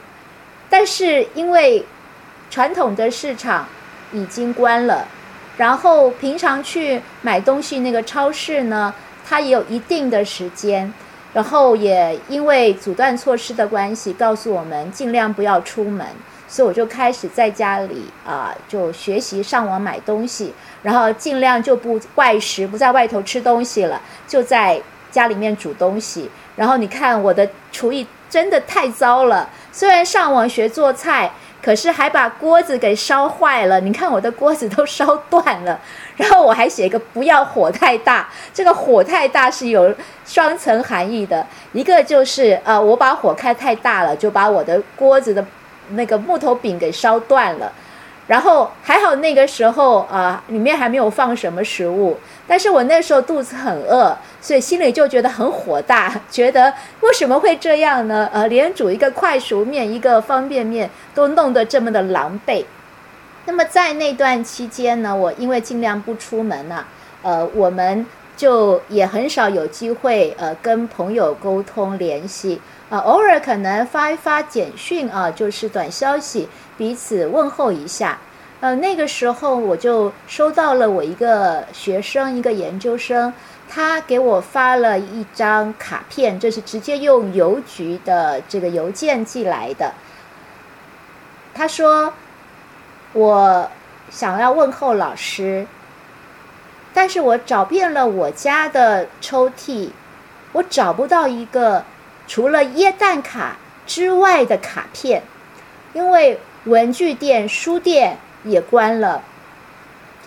[0.69, 1.83] 但是因为
[2.51, 3.65] 传统的市场
[4.11, 5.07] 已经关了，
[5.57, 8.93] 然后平常去买东西那个超市呢，
[9.25, 10.93] 它也有一定的时间，
[11.33, 16.05] 然后也因为阻断措施的关系，告诉我们尽量不要出门，
[16.47, 24.81] 所以我就开始在家里啊，就学习上网买东西，然后尽量就不外食，不在外头吃东西了，就在。
[25.13, 29.47] 家里面煮东西，然后你看我的厨艺真的太糟了。
[29.71, 31.31] 虽然上网学做菜，
[31.61, 33.79] 可是还把锅子给烧坏了。
[33.79, 35.79] 你看我的锅子都烧断了。
[36.15, 39.93] 然后我还写一个不要火太大，这个火太大是有
[40.25, 41.45] 双层含义的。
[41.71, 45.43] 一个就是呃，我把火开太大了，就把我的锅子的
[45.91, 47.71] 那个木头柄给烧断了。
[48.25, 52.17] 然后还好那个时候啊，里面还没有放什么食物。
[52.47, 58.29] 但是我那时候肚子很饿，所以心里就觉得很火大，觉得为什么会这样呢？
[58.31, 62.63] 呃，连煮一个快熟面、一个方便面都弄得这么的狼狈。
[63.45, 66.85] 那么在那段期间呢，我因为尽量不出门呐，
[67.21, 68.05] 呃，我们
[68.37, 78.17] 就也很少有机会呃跟朋友沟通联系啊，偶尔可能发一发简讯啊，就是短消息，彼此问候一下。
[78.61, 83.33] 呃，那个时候我就收到了我一个学生，一个研究生，
[83.67, 89.91] 他给我发了一张卡片，这是直接用邮局的这个邮件寄来的。
[91.53, 92.13] 他说
[93.13, 93.71] ：“我
[94.11, 95.65] 想要问候老师，
[96.93, 99.89] 但是我找遍了我家的抽屉，
[100.51, 101.85] 我找不到一个
[102.27, 105.23] 除了椰蛋卡之外的卡片，
[105.93, 109.21] 因为。”文具店、书店也关了，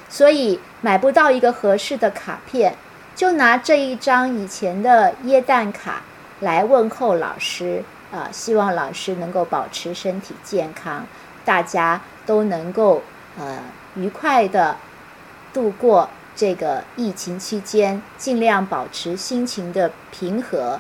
[0.06, 2.76] 所以买不到一个合适的卡片，
[3.14, 6.02] 就拿这一张以前的耶诞卡
[6.40, 11.06] 来问候老师啊，希望老师能够保持身体健康，
[11.42, 13.02] 大家都能够
[13.38, 13.58] 呃
[13.94, 14.76] 愉快的
[15.54, 20.78] 度过这个疫情期间，尽量保持心情的平和。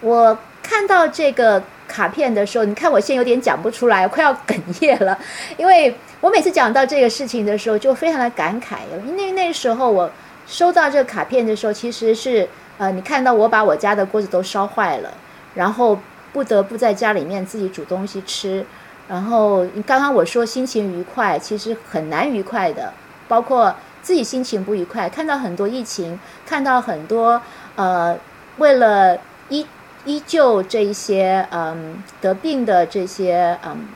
[0.00, 5.18] 我看到这个卡片的时候，你看我现在有点讲不出来，快要哽咽了，
[5.56, 8.76] 因为我每次讲到这个事情的时候，就非常的感慨。
[9.06, 10.10] 因为那时候我
[10.46, 15.12] 收到这个卡片的时候，其实是呃，你看到我把我家的锅子都烧坏了，
[15.54, 15.98] 然后
[16.32, 18.64] 不得不在家里面自己煮东西吃。
[19.08, 22.92] 然后刚刚我说心情愉快，其实很难愉快的，
[23.28, 27.40] 包括自己心情不愉快，看到很多疫情，看到很多
[27.76, 28.18] 呃，
[28.58, 29.66] 为了依。
[30.08, 33.88] 依旧这一些嗯得病的这些嗯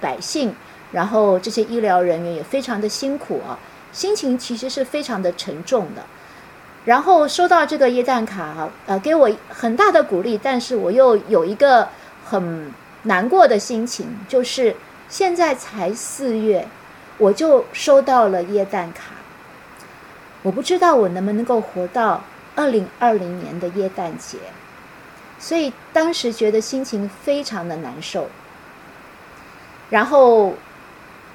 [0.00, 0.52] 百姓，
[0.90, 3.56] 然后这些医疗人员也非常的辛苦啊，
[3.92, 6.02] 心情其实是非常的沉重的。
[6.84, 11.86] 然后收到这个耶诞卡哈，呃，给我很大的鼓励，但是我又有一个
[12.24, 12.72] 很
[13.04, 14.76] 难过的心情，就是
[15.08, 16.66] 现在才四月，
[17.16, 19.12] 我就收到了耶诞卡，
[20.42, 22.22] 我不知道我能不能够活到
[22.54, 24.38] 二零二零年的耶诞节。
[25.38, 28.28] 所以当时觉得心情非常的难受，
[29.90, 30.54] 然后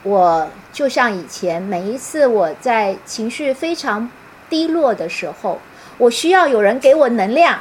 [0.01, 4.09] 我就像以前每一次我在情绪非常
[4.49, 5.59] 低落的时候，
[5.99, 7.59] 我需要有人给我能量，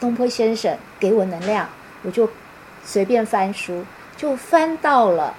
[0.00, 1.68] 东坡先生给我能量，
[2.02, 2.30] 我就
[2.86, 3.84] 随便翻书，
[4.16, 5.34] 就翻到了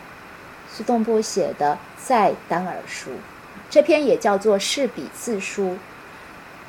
[0.71, 1.73] 苏东坡写的
[2.07, 3.09] 《在当尔书》，
[3.69, 5.69] 这篇也叫做《试笔字书》，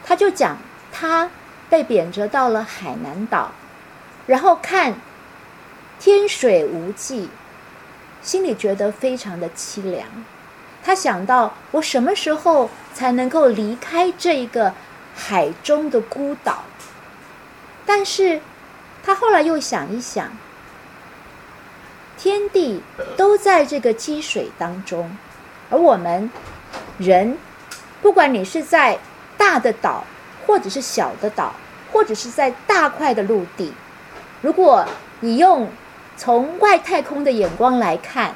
[0.03, 0.57] 他就讲
[0.91, 1.29] 他。
[1.71, 3.53] 被贬谪到了海南岛，
[4.27, 4.95] 然后看
[6.01, 7.29] 天水无际，
[8.23, 10.07] 心里觉得非常的凄凉。
[10.83, 14.73] 他想到我什么时候才能够离开这一个
[15.14, 16.64] 海中的孤岛？
[17.85, 18.41] 但是
[19.05, 20.33] 他后来又想一想，
[22.18, 22.83] 天地
[23.16, 25.16] 都在这个积水当中，
[25.70, 26.31] 而我们
[26.98, 27.38] 人，
[28.02, 28.98] 不管你是在
[29.38, 30.04] 大的岛。
[30.46, 31.52] 或者是小的岛，
[31.92, 33.70] 或者是在大块的陆地。
[34.40, 34.87] 如果
[35.20, 35.68] 你用
[36.16, 38.35] 从外太空的眼光来看，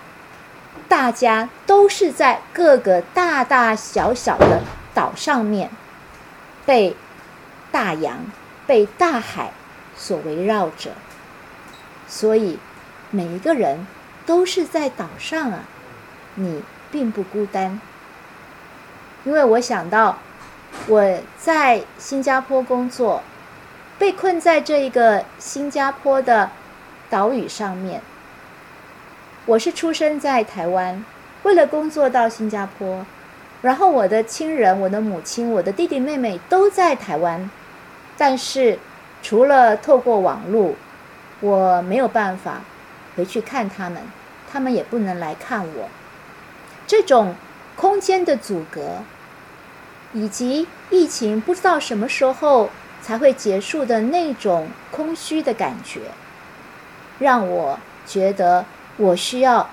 [0.90, 4.60] 大家都是在各个大大小小的
[4.92, 5.70] 岛上面，
[6.66, 6.94] 被
[7.70, 8.26] 大洋、
[8.66, 9.50] 被大海
[9.96, 10.90] 所围绕着。
[12.06, 12.58] 所以
[13.12, 13.86] 每一个人
[14.26, 15.60] 都是在岛上啊，
[16.34, 17.80] 你并不孤单。
[19.22, 20.18] 因为我想到。
[20.88, 23.22] 我在新加坡工作，
[23.98, 26.50] 被困在这一个新加坡的
[27.10, 28.00] 岛屿上面。
[29.44, 31.04] 我是出生在台湾，
[31.42, 33.04] 为了工作到新加坡，
[33.60, 37.50] 然后我的亲人、我的母亲、我的弟弟妹妹都在台湾，
[38.16, 38.78] 但是
[39.22, 40.74] 除了透过网络，
[41.40, 42.62] 我没有办法
[43.16, 44.02] 回去看他们，
[44.50, 45.88] 他们也不能来看我。
[46.86, 47.34] 这种
[47.76, 48.80] 空间的阻隔。
[50.14, 52.68] 以及疫情不知道什么时候
[53.00, 56.00] 才会结束的那种空虚的感觉，
[57.18, 58.66] 让我觉得
[58.98, 59.70] 我需要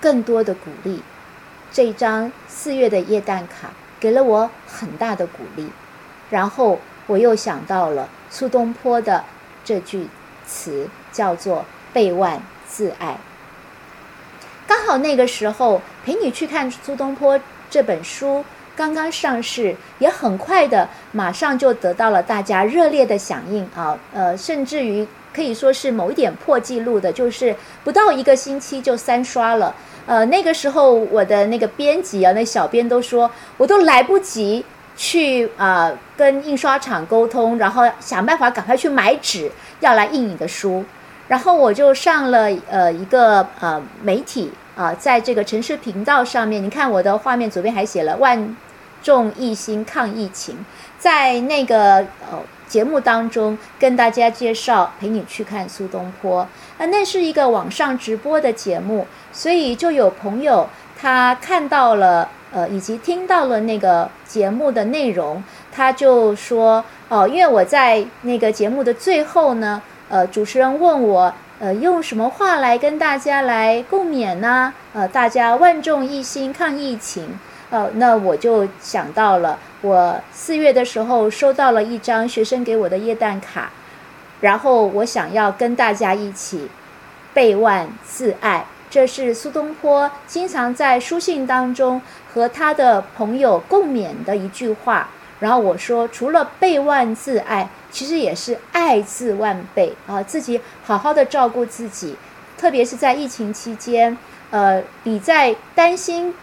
[0.00, 1.02] 更多的鼓励。
[1.72, 5.68] 这张四月的夜蛋卡给了我很大的鼓励，
[6.30, 9.24] 然后我又想到了苏东坡的
[9.64, 10.06] 这句
[10.46, 12.40] 词，叫做“背万
[12.80, 13.18] 自爱”。
[14.66, 17.38] 刚好那个时候陪你去看苏东坡
[17.68, 18.42] 这本书。
[18.76, 23.98] 刚刚上市，也很快的，马上就得到了大家热烈的响应啊！
[24.14, 29.74] 呃，甚至于可以说是某一点破纪录的，就是不到一个星期就三刷了。
[30.06, 34.64] 呃，那个时候我的那个编辑啊，那小编都说，我都来不及
[34.96, 40.82] 去啊跟印刷厂沟通，然后想办法赶快去买纸，要来印你的书。
[41.30, 48.56] 然后我就上了呃一个呃媒体啊，在这个城市频道上面，你看我的画面左边还写了万。
[49.02, 50.62] 众一心抗疫情，
[50.98, 56.46] 在那个呃节目当中跟大家介绍，陪你去看苏东坡。
[56.76, 60.68] 那那是一个网上直播的节目，所以就有朋友
[61.00, 74.74] 他看到了呃以及听到了那个节目的内容，他就说哦，因为我在那个节目的最后呢，呃主持人问我呃用什么话来跟大家来共勉呢？
[74.92, 77.38] 呃大家万众一心抗疫情。
[77.70, 83.70] 哦，那我就想到了，我四月的时候收到了一张学生给我的液氮卡，
[84.40, 86.68] 然后我想要跟大家一起
[87.32, 88.66] 背万自爱。
[88.90, 92.02] 这是苏东坡经常在书信当中
[92.34, 95.08] 和他的朋友共勉的一句话。
[95.40, 100.22] 然后我说，除了倍万自爱，其实也是爱自万倍啊！
[100.22, 102.14] 自己好好的照顾自己，
[102.58, 104.16] 特别是在疫情期间，
[104.50, 106.34] 呃，你在担心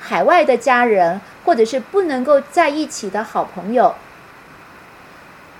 [0.00, 3.94] 海外的家人或者是不能够在一起的好朋友，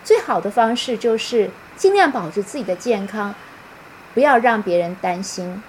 [0.03, 3.35] 最好的方式就是尽量保持自己的健康，
[4.15, 5.63] 不要让别人担心。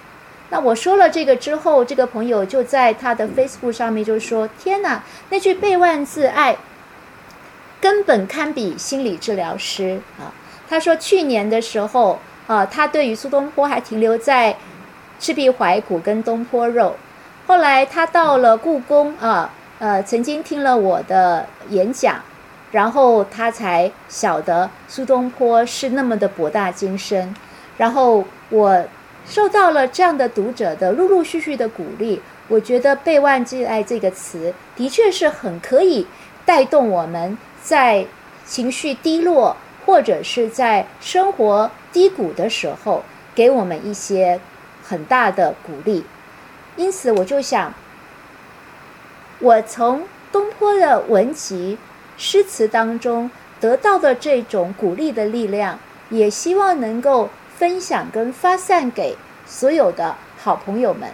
[0.49, 6.55] 那我说了这个之后，这个朋友就在他的 Facebook 上面就说：“天哪，那句倍万自爱。”
[7.83, 10.31] 根本堪比心理治疗师啊！
[10.69, 12.17] 他说，去年的时候
[12.47, 14.55] 啊，他对于苏东坡还停留在
[15.19, 16.95] 赤壁怀古跟东坡肉。
[17.45, 22.21] 后来他到了故宫啊，呃，曾经听了我的演讲，
[22.71, 27.35] 然后他才晓得苏东坡是那么的博大精深。
[27.77, 28.85] 然后我
[29.27, 36.07] 受到了这样的读者的陆陆续续的鼓励，我觉得“被万之爱”这个词的确是很可以
[36.45, 37.37] 带动我们。
[37.63, 38.05] 在
[38.45, 39.55] 情绪低落
[39.85, 43.03] 或者是在生活低谷的时候，
[43.33, 44.39] 给我们一些
[44.83, 46.03] 很大的鼓励。
[46.75, 47.73] 因此，我就想，
[49.39, 51.77] 我从东坡的文集、
[52.17, 61.09] 诗词当中得到的这种鼓励的力量，也希望能够分享跟发散给所有的好朋友们。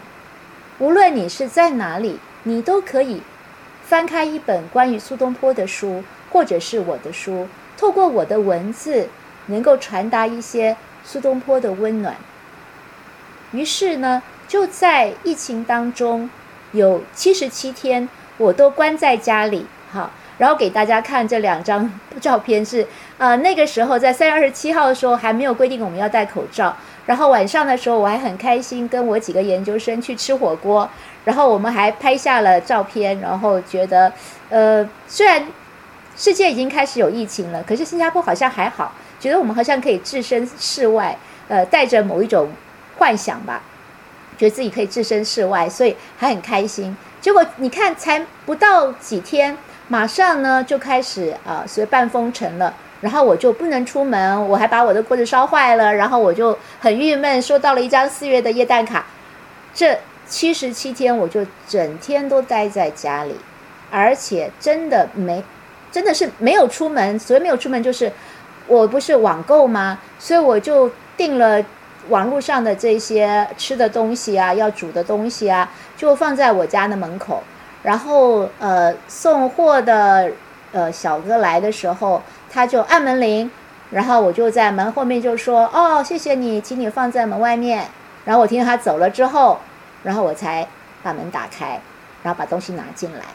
[0.79, 3.21] 无论你是在哪里，你都可以
[3.89, 6.03] 翻开一本关于苏东坡的书。
[6.31, 9.09] 或者是我的书，透过我的文字，
[9.47, 12.15] 能够传达一些苏东坡的温暖。
[13.51, 16.29] 于是呢，就在疫情当中，
[16.71, 22.85] 有七十七天，我都关在家里，好，然后给大家看这两张 照片，是
[23.17, 26.77] 呃那个时候在三月二十七号的时候还没有规定我们要戴口罩，
[27.07, 30.87] 然后晚上的时候我还很开心，跟我几个研究生去吃火锅，
[31.25, 34.11] 然后我们还拍下了照片，然后觉得
[34.49, 35.45] 呃虽然。
[36.17, 41.17] 世界已经开始有疫情了，可是新加坡好像还好，觉得我们好像可以置身事外，
[41.47, 42.49] 呃，带着某一种
[42.97, 43.61] 幻想吧，
[44.37, 46.93] 觉得自己可以置身事外，所以还很开心。
[47.21, 49.57] 结果你看，才不到几天，
[49.87, 59.05] 马上呢就开始啊，所谓半封城了，然后我就不能出门，我还把我的锅子烧坏了，然后我就很郁闷，收到了一张四月的液氮卡，
[59.73, 59.97] 这
[60.29, 63.35] 七十七天我就整天都待在家里，
[63.91, 65.43] 而且真的没。
[65.91, 68.11] 真的是没有出门，所以没有出门就是，
[68.67, 69.97] 我不是网购吗？
[70.19, 71.59] 所以我就订了
[72.09, 75.67] 网络上的这些吃的东西啊，要煮的东西啊，
[75.97, 77.41] 就放在我家的门口。
[77.81, 80.31] 然后呃，送货的
[80.71, 82.21] 呃小哥来的时候，
[82.51, 83.49] 他就按门铃，
[83.89, 87.87] 然后我就在门后面就说：“哦，谢谢你，请你放在门外面。”
[88.25, 89.57] 然后我听他走了之后，
[90.03, 90.67] 然后我才
[91.03, 91.79] 把门打开，
[92.23, 93.25] 然后把东西拿进来。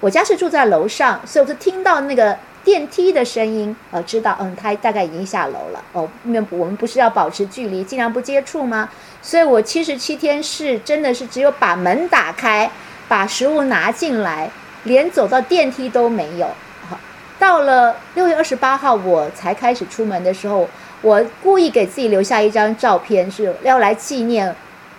[0.00, 5.82] 我家是住在楼上，所以我就听到那个电梯的声音，呃，知道，嗯，他大概已经下楼了。
[5.92, 8.90] 哦，那我们不是要保持距离，尽量不接触吗？
[9.22, 12.70] 所以我七十七天是真的是只有把门打开，
[13.08, 14.50] 把食物拿进来，
[14.82, 16.46] 连走到电梯都没有。
[16.90, 16.98] 好，
[17.38, 20.68] 到了六月二十八号我才开始出门的时候，
[21.00, 24.54] 我故意给自己留下一张照片，是要来纪念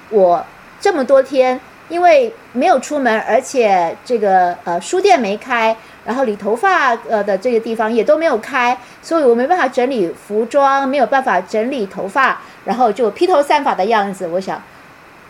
[0.10, 0.44] 我
[0.86, 1.60] 这么多天。
[1.88, 14.26] 因为没有出门，而且这个呃书店没开，然后理头发呃的这个地方也都没有开，所以我没办法整理服装，没有办法整理头发，然后就披头散发的样子。
[14.28, 14.60] 我想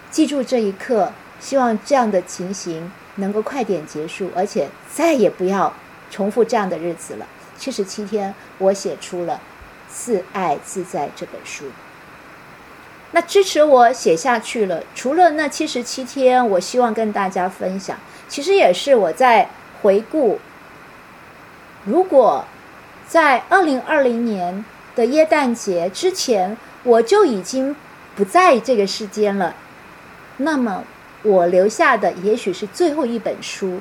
[0.10, 5.74] 记住这一刻，希望这样的情形能够快点结束，而且再也不要
[6.10, 7.28] 重复这样的日子了。
[7.58, 9.34] 七十七天，我写出了
[9.94, 11.66] 《自爱自在》这本书。
[13.16, 14.84] 那支持我写下去了。
[14.94, 17.98] 除了那七十七天，我希望跟大家分享，
[18.28, 19.48] 其实也是我在
[19.82, 20.38] 回顾。
[21.86, 22.44] 如果
[23.08, 24.66] 在二零二零年
[24.98, 27.74] 的耶诞节之前，我就已经
[28.18, 29.56] 不在这个世间了，
[30.36, 30.84] 那么
[31.24, 33.80] 我留下的也许是最后一本书。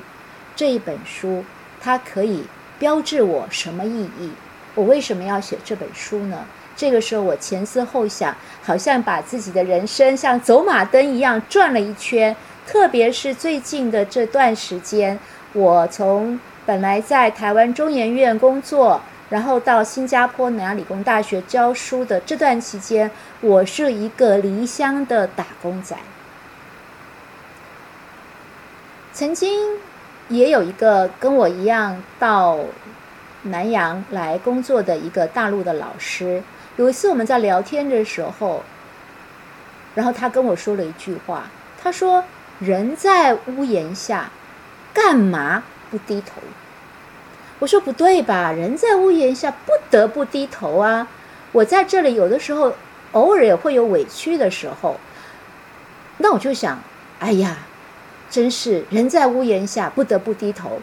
[0.55, 1.43] 这一本书，
[1.81, 2.45] 它可以
[2.79, 4.31] 标志我什么意义？
[4.75, 6.45] 我为什么要写这本书呢？
[6.75, 12.35] 这个时候，我前思后想，好像把自己的人生像走马灯一样转了一圈。
[12.67, 15.17] 特别是最近的这段时间，
[15.53, 18.99] 我从本来在台湾中研院工作，
[19.29, 23.09] 然后到新加坡南洋理工大学教书的这段期间，
[23.39, 25.95] 我是一个离乡的打工仔。
[29.13, 29.79] 曾经
[30.27, 32.57] 也有一个跟我一样到
[33.45, 36.43] 南洋来工作的一个大陆的老师。
[36.77, 38.63] 有一次我们在聊天的时候，
[39.93, 41.45] 然后他跟我说了一句话，
[41.81, 42.23] 他说
[42.59, 44.29] ：“人在屋檐下，
[44.93, 46.41] 干嘛不低头？”
[47.59, 48.51] 我说：“不对吧？
[48.51, 51.07] 人在屋檐下不得不低头啊！
[51.53, 52.73] 我在这里有的时候
[53.13, 54.99] 偶尔也会有委屈的时候，
[56.17, 56.79] 那我就想，
[57.19, 57.59] 哎呀，
[58.29, 60.81] 真是人在屋檐下不得不低头！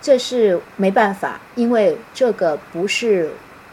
[0.00, 3.30] 这是没办法，因为这个不是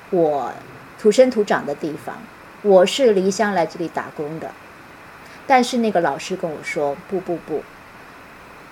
[0.10, 0.52] 我
[1.00, 2.16] 土生土长的地方。”
[2.64, 4.50] 我是离乡来这里打工的，
[5.46, 7.62] 但是那个老师跟我说：“不不不，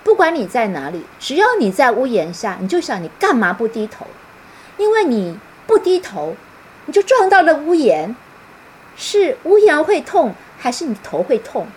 [0.02, 4.08] 不管你在哪里，只要你在屋檐下，你就想你干嘛不低头？
[4.78, 5.38] 因为你
[5.68, 6.34] 不低头，
[6.86, 8.16] 你就撞到了屋檐，
[8.96, 11.68] 是屋檐会痛，还是你头会痛？”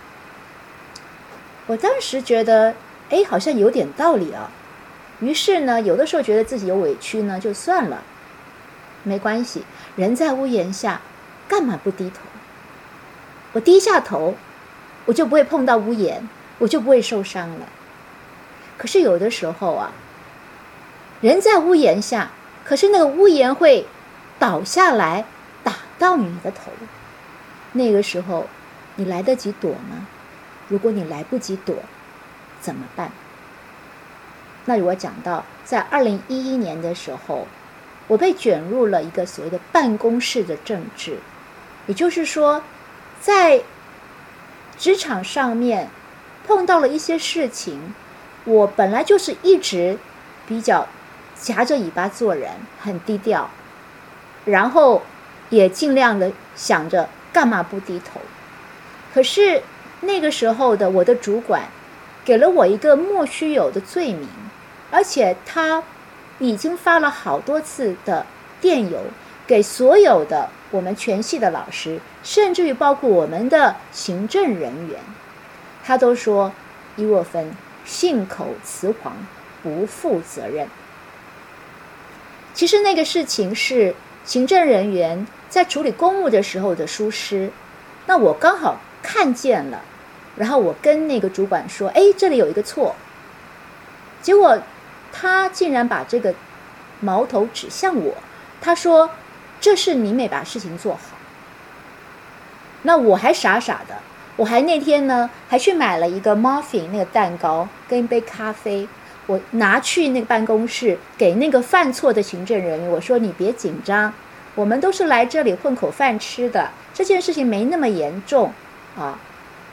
[1.68, 2.74] 我当时觉得，
[3.10, 4.50] 哎，好像有点道理啊。
[5.20, 8.02] 于是呢，有的时候觉得自己有委屈呢，就算了，
[9.02, 9.64] 没关系，
[9.96, 11.00] 人在屋檐下。
[11.48, 12.20] 干嘛不低头？
[13.52, 14.34] 我低下头，
[15.06, 17.66] 我就不会碰到屋檐，我就不会受伤了。
[18.76, 19.92] 可是有的时候啊，
[21.22, 22.32] 人在屋檐下，
[22.66, 23.86] 可是那个屋檐会
[24.38, 25.24] 倒下来
[25.64, 26.70] 打到你的头。
[27.72, 28.46] 那个时候，
[28.96, 30.06] 你来得及躲吗？
[30.68, 31.76] 如果你来不及躲，
[32.60, 33.10] 怎么办？
[34.68, 37.46] 那我讲到，在二零一一年的时候，
[38.06, 41.16] 我被卷入了一个所谓的办公室的政治。
[41.86, 42.62] 也就是说，
[43.18, 43.62] 在
[44.76, 45.88] 职场上面
[46.46, 47.94] 碰到了一些事情，
[48.44, 49.96] 我本来就是一直
[50.46, 50.86] 比较
[51.34, 53.48] 夹着尾巴做人，很低调，
[54.44, 55.02] 然后
[55.48, 58.20] 也尽量的想着干嘛不低头。
[59.14, 59.62] 可是
[60.02, 61.62] 那个时候的我的主管
[62.22, 64.28] 给了我一个莫须有的罪名，
[64.90, 65.82] 而且他
[66.38, 68.24] 已经发了好多次的
[68.60, 69.00] 电邮
[69.46, 70.50] 给所有的。
[70.70, 75.00] 我们全系的老师，甚至于包括我们的行政人员，
[75.82, 76.52] 他都说
[76.96, 77.50] 伊若芬
[77.86, 79.16] 信口雌黄，
[79.62, 80.68] 不负责任。
[82.52, 83.94] 其实那个事情是
[84.26, 87.50] 行政人员在处理公务的时候的疏失，
[88.04, 89.80] 那我刚好看见了，
[90.36, 92.94] 然后我跟那个主管说：“哎，这里有一个错。”
[94.20, 94.58] 结果
[95.12, 96.34] 他竟然把这个
[97.00, 98.14] 矛头指向我，
[98.60, 99.10] 他说。
[99.60, 101.00] 这是你没把事情做好，
[102.82, 103.96] 那我还傻傻的，
[104.36, 108.86] 我还那天呢还去买了一个 muffin 那个蛋糕跟一杯咖啡，
[109.26, 114.14] 我拿去那个办公室给那个犯错的行政人员，我说你别紧张，
[114.54, 118.52] 我们都是来这里混口饭吃的，这件事情没那么严重
[118.96, 119.18] 啊，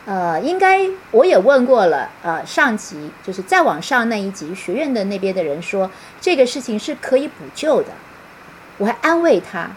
[0.06, 5.89] 呃，应该我也问过了，呃，上级就是再往上那一级学院的那边的人说
[6.22, 7.88] 这个事情是可以补救的。
[8.78, 9.70] 我还安慰他，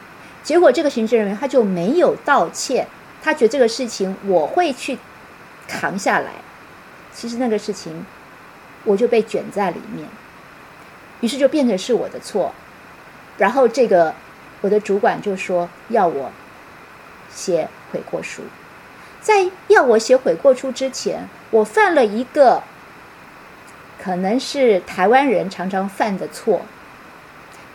[0.42, 2.86] 结果这个行政人员他就没有道歉，
[3.22, 4.98] 他觉得这个事情我会去
[5.66, 6.32] 扛下来。
[7.14, 8.04] 其实那个事情
[8.84, 10.06] 我就被卷在里面，
[11.20, 12.52] 于是就变成是我的错。
[13.38, 14.14] 然后这个
[14.60, 16.30] 我的主管就说要我
[17.30, 18.42] 写悔过书，
[19.28, 22.62] 在要我写悔过书之前，我犯了一个
[24.02, 26.62] 可能是台湾人常常犯的错，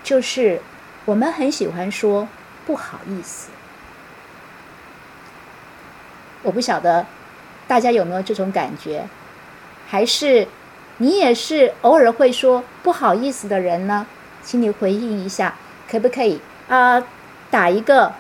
[0.03, 0.59] 就是。
[1.05, 2.29] 我们很喜欢说
[2.65, 3.49] 不好意思，
[6.41, 7.05] 我不晓得
[7.67, 9.05] 大家有没有这种感觉，
[9.85, 10.47] 还是
[10.99, 14.07] 你也是偶尔会说不好意思的人呢？
[14.41, 15.55] 请你回应一下，
[15.91, 16.39] 可不可以
[16.69, 17.03] 啊？
[17.51, 18.13] 打一个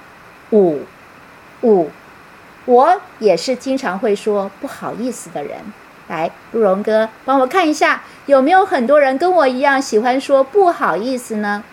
[0.51, 0.81] 五
[1.61, 1.89] 五，
[2.65, 5.59] 我也是经常会说不好意思的人。
[6.07, 11.63] 来，陆荣哥，帮我看一下有没有很多人跟我一样喜欢说不好意思呢？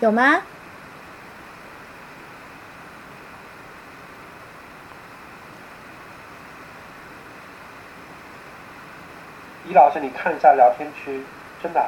[0.00, 0.42] 有吗？
[9.68, 11.22] 李老师，你看一下聊天区，
[11.62, 11.84] 真的，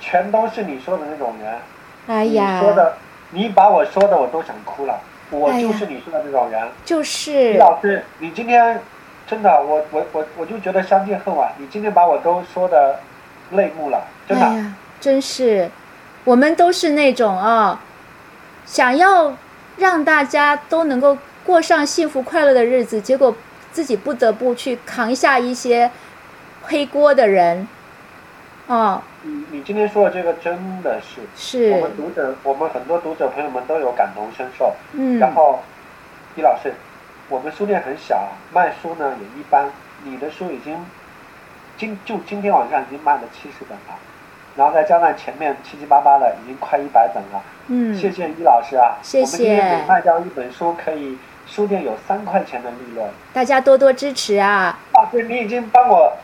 [0.00, 1.58] 全都是你说的那种人。
[2.06, 2.96] 哎呀，你说的，
[3.30, 5.00] 你把我说的我都想哭了。
[5.30, 6.62] 我就是你说的那种人。
[6.84, 7.52] 就是。
[7.52, 8.80] 李老师，你今天
[9.26, 11.52] 真的，我我我我就觉得相见恨晚。
[11.58, 13.00] 你今天把我都说的
[13.50, 14.46] 泪目了，真的。
[14.46, 15.68] 哎呀，真是。
[16.22, 17.80] 我们都是那种啊，
[18.64, 19.34] 想要
[19.76, 23.34] 让大家都能够过上幸福快乐的日子，结果
[23.72, 25.90] 自己不得不去扛下一些
[26.70, 27.66] 黑锅的人，
[28.68, 29.02] 哦。
[29.22, 34.72] 你你今天说的这个真的是，是我们读者，我们很多读者朋友们都有感同身受。
[34.92, 35.18] 嗯。
[35.18, 35.58] 然后，
[36.36, 36.72] 李老师，
[37.28, 39.68] 我们书店很小，卖书呢也一般。
[40.04, 40.86] 你的书已经
[41.76, 43.98] 今就今天晚上已经卖了七十本了，
[44.56, 47.42] 然后再加上前面七七八八的，已经快一百本了。
[47.66, 53.06] 嗯，谢谢于老师啊，谢谢我们今天每卖掉一本书，可以书店有三块钱的利润。
[53.34, 54.78] 大家多多支持啊！
[54.92, 56.16] 啊，对你已经帮我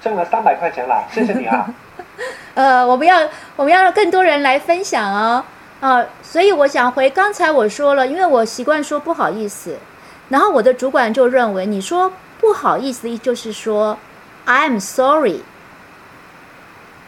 [0.00, 1.68] 挣了三百块钱了，谢谢你啊。
[2.54, 5.44] 呃，我们要我们要让更多人来分享哦，
[5.80, 9.78] 啊，所以我想回刚才我说了，因为我习惯说不好意思，
[10.28, 13.98] 然后我的主管就认为你说不好意思，就是说
[14.46, 15.40] I'm sorry，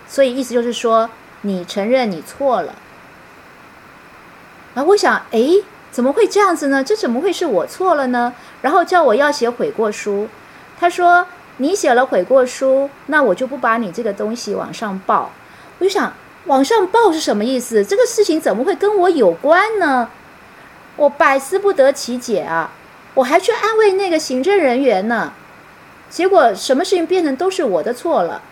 [0.06, 2.74] 所以意思就是说你承认你错了。
[4.74, 6.84] 然后我想，诶，怎么会这样子呢？
[6.84, 8.32] 这怎么会是我错了呢？
[8.62, 10.28] 然后叫我要写悔过书，
[10.78, 11.26] 他说。
[11.58, 15.30] 你写了悔过书，那我就不把你这个东西往上报。
[15.78, 16.12] 我就想，
[16.46, 17.84] 往上报是什么意思？
[17.84, 20.10] 这个事情怎么会跟我有关呢？
[20.96, 22.70] 我百思不得其解啊！
[23.14, 25.32] 我还去安慰那个行政人员呢，
[26.08, 28.42] 结果什么事情变成都是我的错了。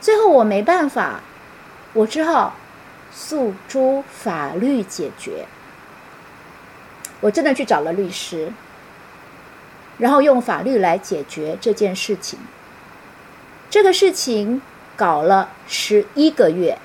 [0.00, 1.20] 最后我没办法，
[1.92, 2.56] 我只好
[3.12, 5.46] 诉诸法律解决。
[7.20, 8.52] 我真的去找了律师。
[9.98, 12.38] 然后用法律来解决这件事情。
[13.70, 14.62] 这个事情
[14.96, 16.78] 搞了十一个月，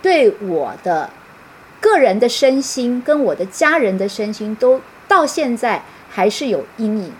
[0.00, 1.10] 对我的
[1.80, 7.12] 个人的身心跟我的家人的身心都到现在还是有阴影。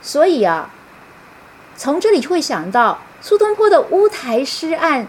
[0.00, 0.70] 所以啊，
[1.76, 5.06] 从这里就会想到苏东坡的乌台诗案，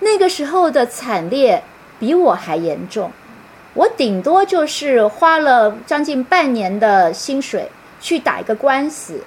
[0.00, 1.62] 那个时候的惨烈
[1.98, 3.12] 比我还严重。
[3.74, 7.70] 我顶多就是花了将近半年的薪水。
[8.02, 9.22] 去打一个官司，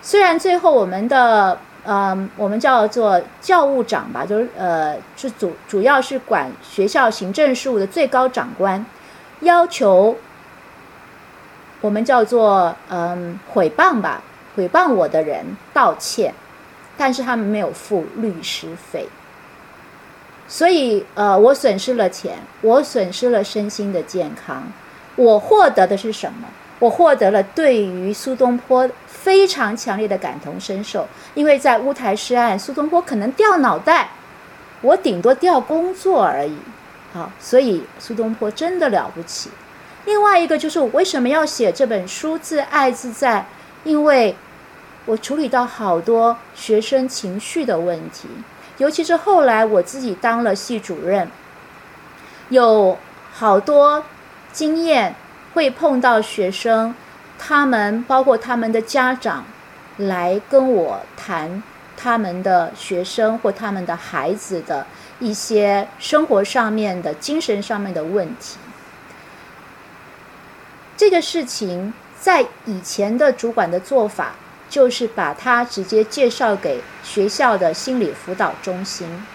[0.00, 8.84] 虽然最后我们的呃，我们叫做教务长吧，就是呃，是主主要是管学校行政事务的最高长官，
[9.40, 10.16] 要求
[11.82, 14.22] 我们叫做嗯毁谤吧，
[14.56, 15.44] 毁谤我的人
[15.74, 16.34] 道歉，
[16.96, 19.06] 但是他们没有付律师费，
[20.48, 24.64] 所以呃，我损失了钱，我损失了身心的健康，
[25.14, 26.48] 我获得的是什么？
[26.78, 34.10] 我获得了对于苏东坡非常强烈的感同身受，因为在乌台诗案，苏东坡可能掉脑袋，
[34.80, 36.56] 我顶多掉工作而已。
[37.12, 39.50] 好，所以苏东坡真的了不起。
[40.04, 43.40] 另外一个就是我为什么要写这本书《自爱自在》，
[43.82, 44.36] 因为
[45.04, 48.28] 我处理到好多学生情绪的问题，
[48.76, 51.28] 尤其是后来我自己当了系主任，
[52.50, 52.96] 有
[53.32, 54.04] 好多
[54.52, 55.16] 经验。
[55.58, 56.94] 会碰到学生，
[57.36, 59.44] 他们包括他们的家长，
[59.96, 61.60] 来跟我谈
[61.96, 64.86] 他们的学生或他们的孩子的
[65.18, 68.56] 一些生活上面的精神上面的问题。
[70.96, 74.36] 这个事情在以前的主管的做法，
[74.70, 79.26] 就是把他直接介绍给学校的心理辅导中心。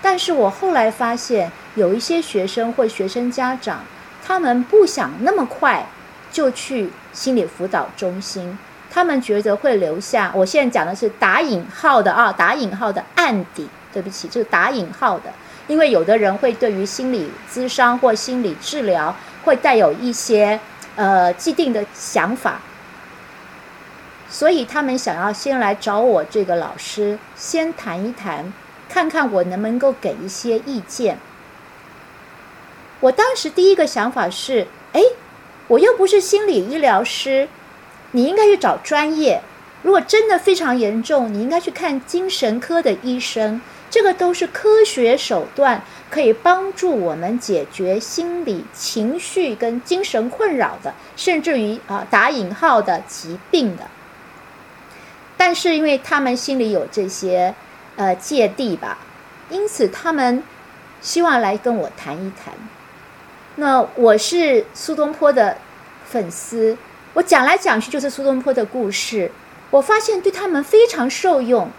[0.00, 3.84] 但是我后来发现，有一些学生或学生家长。
[4.30, 5.84] 他们不想那么快
[6.30, 8.56] 就去心理辅导中心，
[8.88, 10.30] 他们觉得会留下。
[10.32, 13.68] 我现在讲的是打引号的啊，打引号的案底。
[13.92, 15.24] 对不起，就是打引号的，
[15.66, 19.12] 因为有的人会对于心理咨商或心理治疗
[19.42, 20.60] 会带有一些
[20.94, 22.60] 呃既定的想法，
[24.28, 28.52] 所以他们想要先来找我这个老师，先谈一谈，
[28.88, 31.18] 看看我能不能够给一些意见。
[33.00, 35.00] 我当时第一个想法是：哎，
[35.68, 37.48] 我又不是心理医疗师，
[38.12, 39.42] 你应该去找专业。
[39.82, 43.62] 如果真的非常严重，你应该去看精神科的医生。
[43.88, 53.84] 这个都是科学手段，可以帮助我们解决心理情绪跟精神困扰的，甚至于啊打引号的疾病的。
[55.36, 57.54] 但是因为他们心里有这些
[57.96, 58.98] 呃芥蒂吧，
[59.48, 60.44] 因此他们
[61.00, 62.54] 希望来跟我谈一谈。
[63.56, 65.58] 那我是苏东坡的
[66.04, 66.76] 粉丝，
[67.14, 69.30] 我讲来讲去就是苏东坡的故事。
[69.70, 71.70] 我发现对他们非常受用，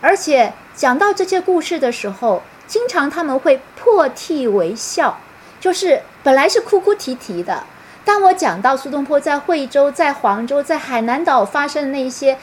[0.00, 5.18] 而且讲到这些故事的时候，经常他们会破涕为笑，
[5.60, 7.64] 就是本来是哭哭啼啼的。
[8.04, 12.38] 当我讲到苏东坡在惠州、在黄州、在海南岛发生的那些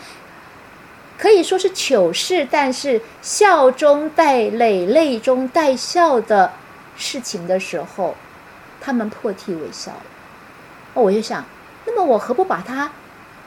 [1.17, 6.51] 可以说是糗事，但是笑中带泪、泪中带笑的
[6.95, 8.15] 事情的时候，
[8.81, 10.03] 他们破涕为笑了，
[10.93, 11.45] 我就想，
[11.85, 12.91] 那么我何不把它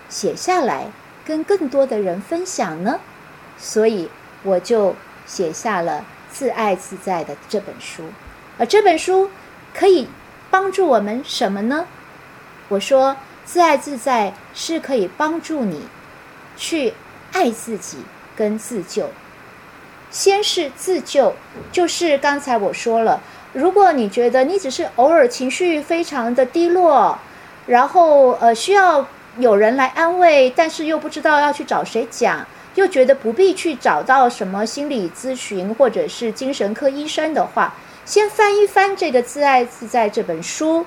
[0.08, 0.86] 写下来，
[1.24, 3.00] 跟更多的人分享呢？
[3.58, 4.08] 所以
[4.42, 4.94] 我就
[5.26, 6.00] 写下了
[6.32, 8.04] 《自爱自在》的这本书。
[8.58, 9.30] 而这本书
[9.72, 10.08] 可以
[10.50, 11.86] 帮助我们什么呢？
[12.68, 13.12] 我说，
[13.44, 15.86] 《自爱自在》是可以帮助你
[16.56, 16.94] 去
[17.32, 17.98] 爱自己，
[18.36, 19.10] 跟自救。
[20.10, 21.34] 先是自救，
[21.70, 23.20] 就是刚才我说了，
[23.52, 27.18] 如果你觉得你只是偶尔情绪非常的低落，
[27.66, 29.06] 然后呃需要
[29.38, 32.46] 有人来安慰，但是又不知道要去找谁讲，
[32.76, 37.74] 又觉得不必去找到什么心理咨询或者是精神科医生的话，
[38.06, 40.86] 先翻一翻这个《自爱自在》这本书。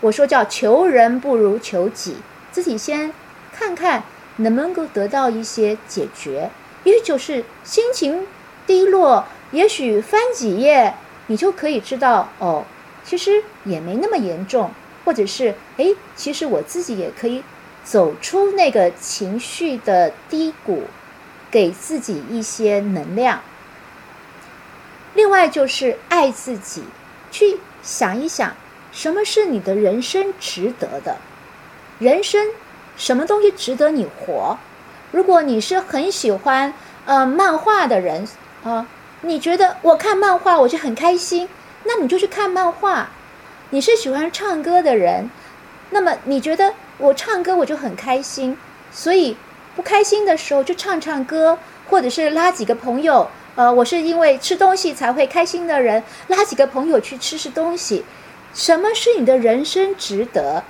[0.00, 2.16] 我说叫求人不如求己，
[2.52, 3.12] 自己先
[3.52, 4.04] 看看
[4.36, 6.50] 能不能够得到一些解决，
[6.84, 8.26] 也许就是心情。
[8.66, 10.94] 低落，也许翻几页，
[11.30, 12.64] 你就可以知道哦，
[13.04, 14.72] 其实也没那么严重，
[15.04, 17.44] 或者是哎，其实我自己也可以
[17.84, 20.82] 走出那个情绪的低谷，
[21.48, 23.42] 给自己一些能量。
[25.14, 26.82] 另外就是爱自己，
[27.30, 28.56] 去想一想，
[28.90, 31.16] 什么是你的人生值得的？
[32.00, 32.44] 人生
[32.96, 34.58] 什么东西值得你活？
[35.12, 36.74] 如果你是很喜欢
[37.06, 38.26] 呃漫画的人。
[38.62, 38.86] 啊，
[39.22, 41.48] 你觉得我看漫画我就很开心，
[41.84, 43.10] 那你就去看漫画。
[43.70, 45.30] 你是喜欢唱歌的人，
[45.90, 48.56] 那么你觉得我唱歌我就很开心，
[48.90, 49.36] 所以
[49.76, 51.58] 不开心的时候就唱唱歌，
[51.88, 53.28] 或者是拉几个朋友。
[53.56, 58.04] 呃，我是因为吃东西才会开心的人，拉几个朋友去吃吃东西。
[58.54, 60.64] 什么是你的人生值得？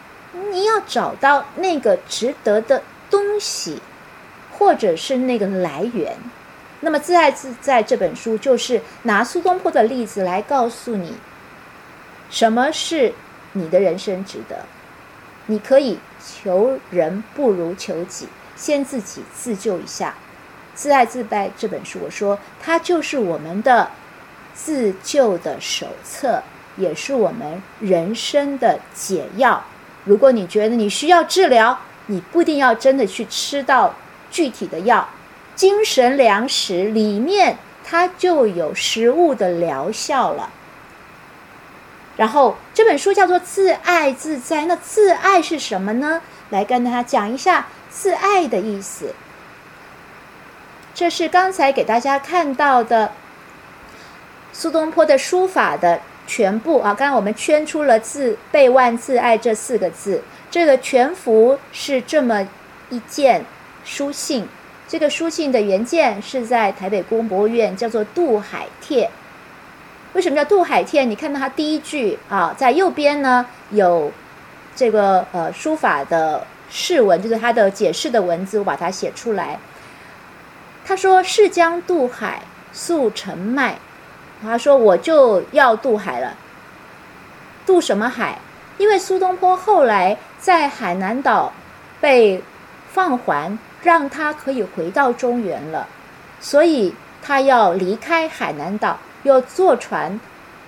[0.50, 3.80] 你要找到那个值得的东西，
[4.50, 6.16] 或者是那个来源。
[6.80, 11.14] 那么《自爱自在》这本书就是拿苏东坡的例子来告诉你，
[12.30, 13.12] 什么是
[13.52, 14.64] 你的人生值得。
[15.46, 20.10] 你可以求人不如求己，先自己自救一下。
[20.74, 23.90] 《自爱自在》这本书，我说它就是我们的
[24.54, 26.42] 自救的手册，
[26.76, 29.62] 也是我们人生的解药。
[30.04, 33.94] 如果你觉得你需要治疗，你不一定要真的去吃到
[34.30, 35.06] 具体的药。
[35.60, 40.48] 精神粮食里面，它就有食物的疗效了。
[42.16, 46.22] 然后这本书叫做《自爱自在》，那自爱是什么呢？
[46.48, 49.14] 来跟大家讲一下自爱的意思。
[50.94, 53.12] 这是刚才给大家看到的
[54.54, 56.94] 苏东坡的书法的全部啊。
[56.94, 62.48] 刚刚我们圈出了“自备万自爱”这四个字，这个全幅是这么
[62.88, 63.44] 一件
[63.84, 64.48] 书信。
[64.90, 69.06] 这个书信的原件是在台北故宫博物院，叫做《渡海帖》。
[70.14, 71.02] 为什么叫《渡海帖》？
[71.04, 74.10] 你看到它第一句啊，在右边呢有
[74.74, 79.60] 这个呃书法的释文，就是它的解释的文字，我把它写出来。
[80.84, 83.76] 他说：“是将渡海，速成迈。”
[84.42, 86.36] 他说：“我就要渡海了。
[87.64, 88.40] 渡什么海？
[88.76, 91.52] 因为苏东坡后来在海南岛
[92.00, 92.42] 被
[92.92, 95.86] 放还。”让他可以回到中原了，
[96.40, 100.20] 所以他要离开海南岛，又坐船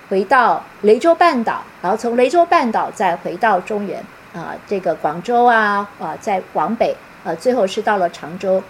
[0.09, 4.03] 回到雷州半岛，然后从雷州半岛再回到中原
[4.33, 8.61] 啊，这个广州啊啊，再往北呃，最后是到了常州。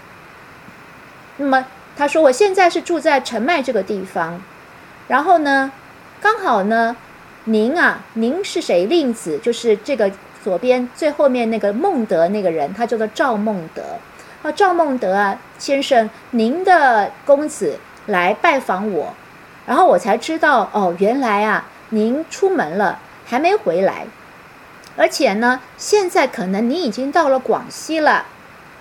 [1.37, 1.65] 那么
[1.95, 4.41] 他说：“我现在是住在陈麦这个地方，
[5.07, 5.71] 然后呢，
[6.21, 6.95] 刚好呢，
[7.45, 8.85] 您啊，您是谁？
[8.85, 10.11] 令子就是这个
[10.43, 13.81] 左边最后面那个孟德那个人，他叫做赵孟德。”
[14.43, 19.13] 啊，赵孟德，先生，您的公子来拜访我，
[19.65, 24.05] 然后我才知道哦，原来啊，您出门了，还没回来，
[24.97, 28.25] 而且呢，现在可能你已经到了广西了，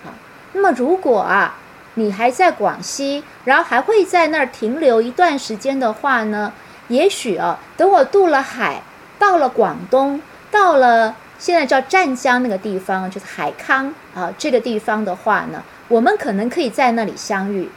[0.03, 0.11] 啊，
[0.51, 1.55] 那么如果啊，
[1.93, 6.51] 你还在广西，然后还会在那儿停留一段时间的话呢，
[6.89, 8.81] 也许啊，等我渡了海，
[9.17, 11.15] 到了广东，到了。
[11.39, 17.69] 现在叫湛江那个地方，就是海康啊，这个地方的话呢，我们可能可以在那里相遇。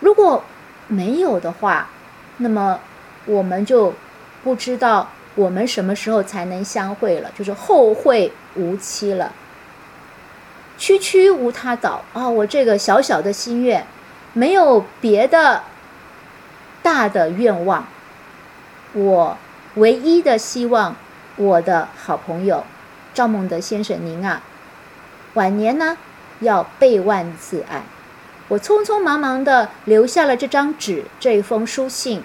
[0.00, 0.42] 如果
[0.88, 1.88] 没有的话，
[2.38, 2.80] 那么
[3.26, 3.94] 我们就
[4.42, 9.32] 不知道我们什么时候才能相会了，就是后会无期了。
[10.76, 13.86] 区区无他岛啊，我这个小小的心愿，
[14.32, 15.62] 没有别的
[16.82, 17.86] 大的愿望，
[18.94, 19.36] 我
[19.74, 20.96] 唯一的希望，
[21.36, 22.64] 我的好朋友。
[23.12, 24.40] 赵孟德先生，您啊，
[25.34, 25.96] 晚年呢
[26.40, 27.82] 要备万自爱。
[28.48, 32.22] 我匆匆忙忙的留下了这张纸，这一封书信，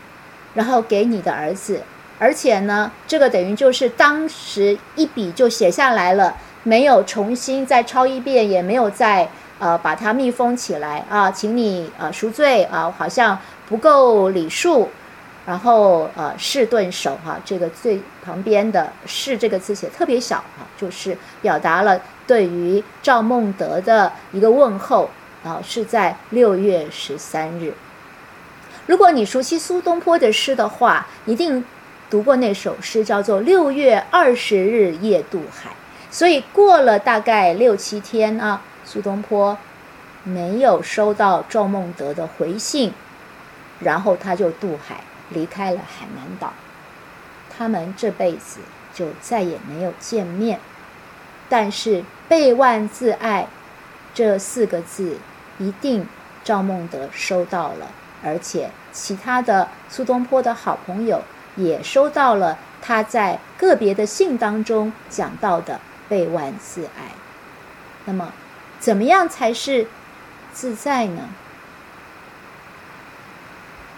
[0.56, 1.82] 然后给你的儿子。
[2.18, 9.30] 而且呢，这个等于就是当时一笔就写下来了，没有重新再抄一遍，也没有再
[9.60, 13.38] 呃把它密封起来啊，请你呃赎罪啊，好像
[13.68, 14.90] 不够礼数。
[15.46, 25.10] 然后呃，士顿首哈，这个最旁边的“士”这个字写特别小哈，就是表达了对于赵孟德的一个问候
[25.44, 27.76] 啊，是在六月十三日。
[28.88, 31.64] 如果你熟悉苏东坡的诗的话，一定
[32.10, 35.70] 读过那首诗，叫做《六月二十日夜渡海》。
[36.10, 39.56] 所以过了大概六七天啊，苏东坡
[40.24, 42.94] 没有收到赵孟德的回信，
[43.80, 46.54] 然后他就渡海离开了海南岛。
[47.56, 48.60] 他们这辈子
[48.94, 50.60] 就再也没有见面。
[51.50, 53.48] 但是“备万自爱”
[54.14, 55.18] 这四个字，
[55.60, 56.08] 一定
[56.44, 57.92] 赵孟德收到了，
[58.24, 61.22] 而且其他的苏东坡的好朋友
[61.56, 65.80] 也收到了他在个别的信当中讲到的。
[66.08, 67.10] 被万自爱，
[68.06, 68.32] 那么
[68.80, 69.88] 怎么样才是
[70.54, 71.30] 自在呢？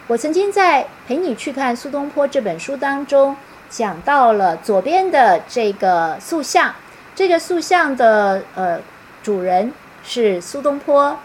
[0.07, 3.35] 我曾经在《陪你去看苏东坡》这本书当中
[3.69, 6.73] 讲到了左边的这个塑像，
[7.13, 8.79] 这个塑像的呃
[9.21, 11.19] 主人是苏东坡，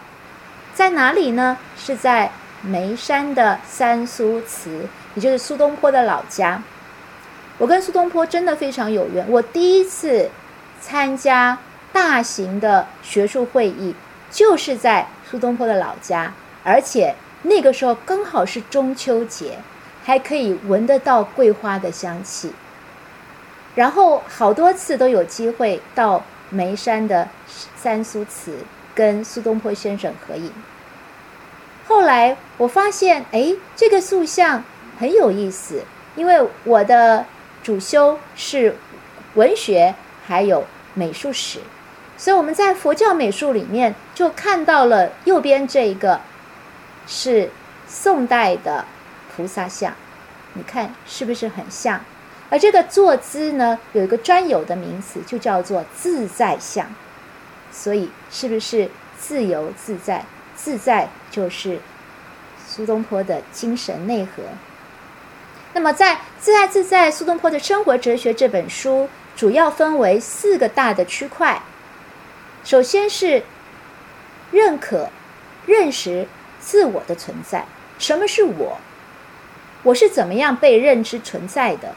[0.73, 1.57] 在哪里呢？
[1.77, 2.29] 是在
[2.61, 6.61] 眉山的三苏祠，也就是苏东坡的老家。
[7.57, 10.29] 我跟苏东坡真的非常有缘，我第一次。
[10.85, 11.57] 参加
[11.93, 13.95] 大型的学术会议，
[14.29, 19.59] 就是在苏东坡的老家，而且那个时候刚好是中秋节，
[20.03, 22.51] 还可以闻得到桂花的香气。
[23.75, 27.29] 然后好多次都有机会到眉山的
[27.75, 28.57] 三苏祠
[28.93, 30.51] 跟苏东坡先生合影。
[31.87, 34.63] 后来我发现，哎，这个塑像
[34.99, 35.83] 很有意思，
[36.15, 37.25] 因为我的
[37.61, 38.75] 主修是
[39.35, 39.93] 文学。
[40.25, 40.63] 还有
[40.93, 41.59] 美术史，
[42.15, 46.21] 所以我们在佛教美术里面就看到了右边这一个
[47.07, 47.49] 是
[47.87, 48.85] 宋代的
[49.35, 49.93] 菩萨像，
[50.53, 51.99] 你看是不是很像？
[52.49, 56.87] 而这个坐姿呢，有一个专有的名词，就叫做自在像。
[57.71, 58.89] 所以是不是
[59.19, 60.25] 自由自在？
[60.55, 61.79] 自在就是
[62.67, 64.43] 苏东坡的精神内核。
[65.73, 69.09] 那么在《自在自在：苏东坡的生活哲学》这本书。
[69.35, 71.59] 主要分为四个大的区块，
[72.63, 73.41] 首先是
[74.51, 75.09] 认可、
[75.65, 76.27] 认识
[76.63, 77.65] 自我的存在。
[77.99, 78.77] 什么是我？
[79.83, 81.93] 我是怎么样被认知存在的？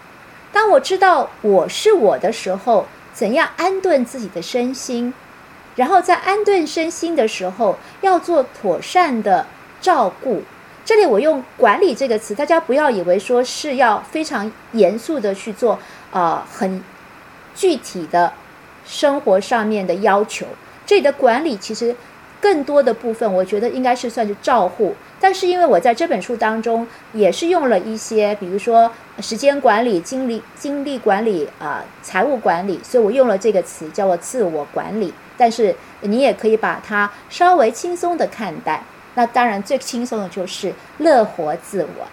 [0.53, 5.14] 当我知道我是我的时候，怎样安顿自己的身心？
[5.77, 9.47] 然后在安顿身心的时候，要做妥善的
[9.81, 10.43] 照顾。
[10.85, 15.79] 这里我用“管理”这个词，大家不要以为说是要非常严肃的去做
[16.11, 16.83] 啊，很。
[17.59, 18.35] 具体的
[18.87, 20.45] 生活上面的要求，
[20.85, 21.97] 这里的管理其实
[22.47, 24.94] 更多的部分，我觉得应该是算是照护。
[25.20, 28.88] 但是因为我在这本书当中也是用了一些，比如说
[29.18, 35.12] 时间管理、精力精力管理啊、财务管理，所以我用了这个词叫做自我管理。
[35.36, 38.80] 但是你也可以把它稍微轻松的看待。
[39.16, 42.07] 那当然最轻松的就是乐活自我，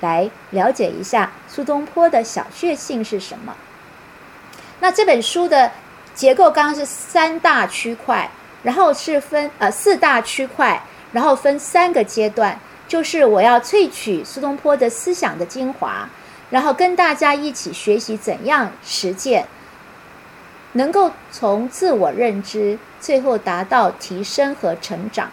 [0.00, 3.54] 来了解一下苏东坡的小确幸是什么。
[4.80, 5.70] 那这本书的
[6.14, 8.30] 结构刚刚是三大区块，
[8.66, 12.58] 然后是分呃四大区块，然后分三个阶段，
[12.88, 16.08] 就是我要萃取苏东坡的思想的精华，
[16.50, 19.46] 然后跟大家一起学习怎样实践，
[20.72, 25.30] 能够从自我认知最后达到提升和成长，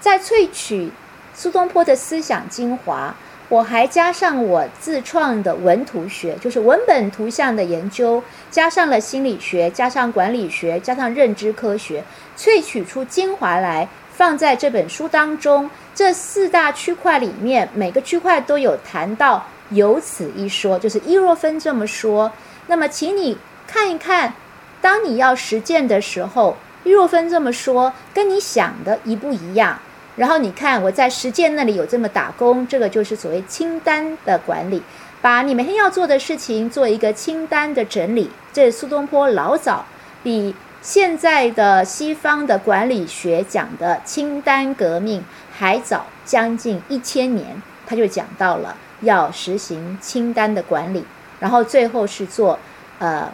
[0.00, 0.90] 在萃取
[1.34, 3.14] 苏东坡的思想精华。
[3.48, 8.20] 我还加上我自创的文图学，就是文本图像的研究，
[8.50, 12.02] 加上了心理学，加上管理学，加上认知科学，
[12.36, 15.70] 萃取出精华来，放在这本书当中。
[15.94, 22.32] 这四大区块里面，每个区块都有谈到，有此一说，就是伊若芬这么说。
[22.66, 24.34] 那么，请你看一看，
[24.80, 29.78] 当你要实践的时候，伊若芬这么说，跟你想的一不一样？
[30.16, 34.82] 然后你看，我在实践那里有这么打工，这个就是所谓清单的管理，
[35.20, 38.30] 把你每天要做的事情做一个清单的整理。
[38.50, 39.84] 这苏东坡老早
[40.22, 51.04] 比现在的西方的管理学讲的清单革命还早将近一千年，他就讲到了要实行清单的管理，
[51.40, 52.58] 然后最后是做
[52.98, 53.30] 呃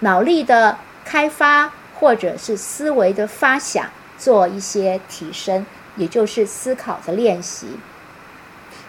[0.00, 3.86] 脑力的开发或者是思维的发想，
[4.16, 5.66] 做一些提升。
[5.96, 7.66] 也就是思考的练习。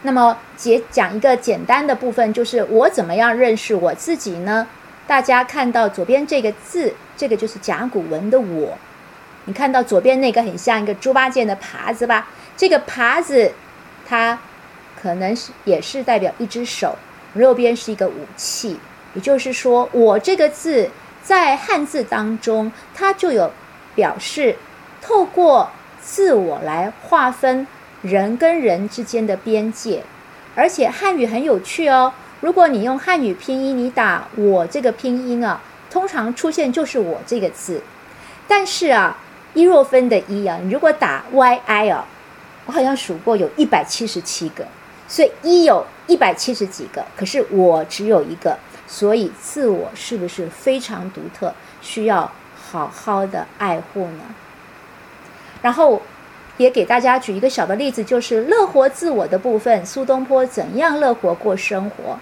[0.04, 4.68] 那么，简讲一个简单的部分，就是我怎么样认识我自己呢？
[5.08, 8.78] 大家看到左边这个字，这个就是甲骨文的“我”。
[9.46, 12.28] 你看到左边那个很像一个猪八戒的耙子吧？
[12.56, 13.52] 这个耙子，
[14.08, 14.38] 它
[15.02, 16.96] 可能是也是代表一只手，
[17.34, 18.80] 右边是一个武器。
[19.16, 20.92] 也就是说，我这个字
[21.24, 23.52] 在汉字当中，它就有
[23.96, 24.56] 表示
[25.02, 25.72] 透过。
[26.08, 27.68] 自我来划分
[28.02, 30.04] 人跟人之间的边界。
[30.56, 37.82] 而且汉语很有趣哦，如果你用汉语拼音，你打我这个拼音啊，通常出现就是我这个字。
[38.48, 39.18] 但是啊，
[39.54, 42.08] 一若分的一啊，你如果打 y i 啊，
[42.66, 44.66] 我好像数过有一百七十七个，
[45.10, 54.24] 所以一有一百七十几个，可是我只有一个，所以自我是不是非常独特，需要好好的爱护呢？
[55.62, 56.02] 然后
[56.58, 62.18] 也给大家举一个小的例子，就是乐活自我的部分，苏东坡怎样乐活过生活？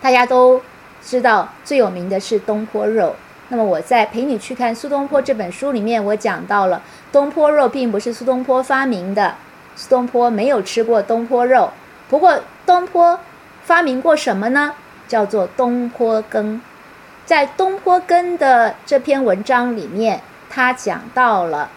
[0.00, 0.60] 大家都
[1.02, 3.14] 知道最有名的是东坡肉。
[3.48, 9.34] 那么我在陪你去看苏东坡这本书里面，我讲到了东坡肉并不是苏东坡发明的，
[9.76, 11.70] 苏东坡没有吃过东坡肉。
[12.08, 13.20] 不过东坡
[13.62, 14.72] 发明过什么呢？
[15.06, 16.60] 叫做东坡羹。
[17.26, 21.70] 在东坡羹的这篇文章里面，他讲到了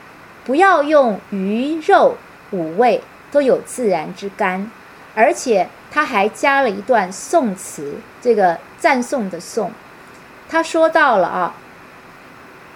[0.45, 2.15] 不要用鱼肉
[2.51, 4.71] 五味都有自然之甘，
[5.13, 9.71] 而且他还加了一段宋词，这个赞颂的颂，
[10.47, 11.55] 他说到了啊。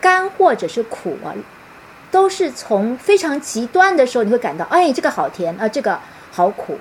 [0.02, 1.36] 甘或者是苦啊，
[2.10, 6.00] 都是从非常极端的时候，你会感到，哎，这个好甜啊，这个
[6.32, 6.80] 好苦。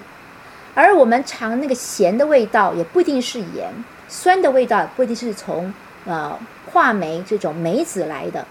[0.72, 3.72] 而我们尝那个咸的味道，也不一定是盐；
[4.08, 5.74] 酸的味道，不一定是从
[6.06, 6.38] 呃
[6.70, 8.46] 话梅这种梅子来的。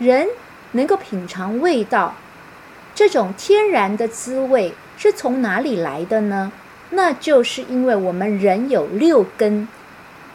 [0.00, 0.26] 人
[0.72, 2.16] 能够品尝味道，
[2.92, 6.50] 这种天然的滋味是从哪里来的呢？
[6.90, 9.68] 那就是因为我们人有六根，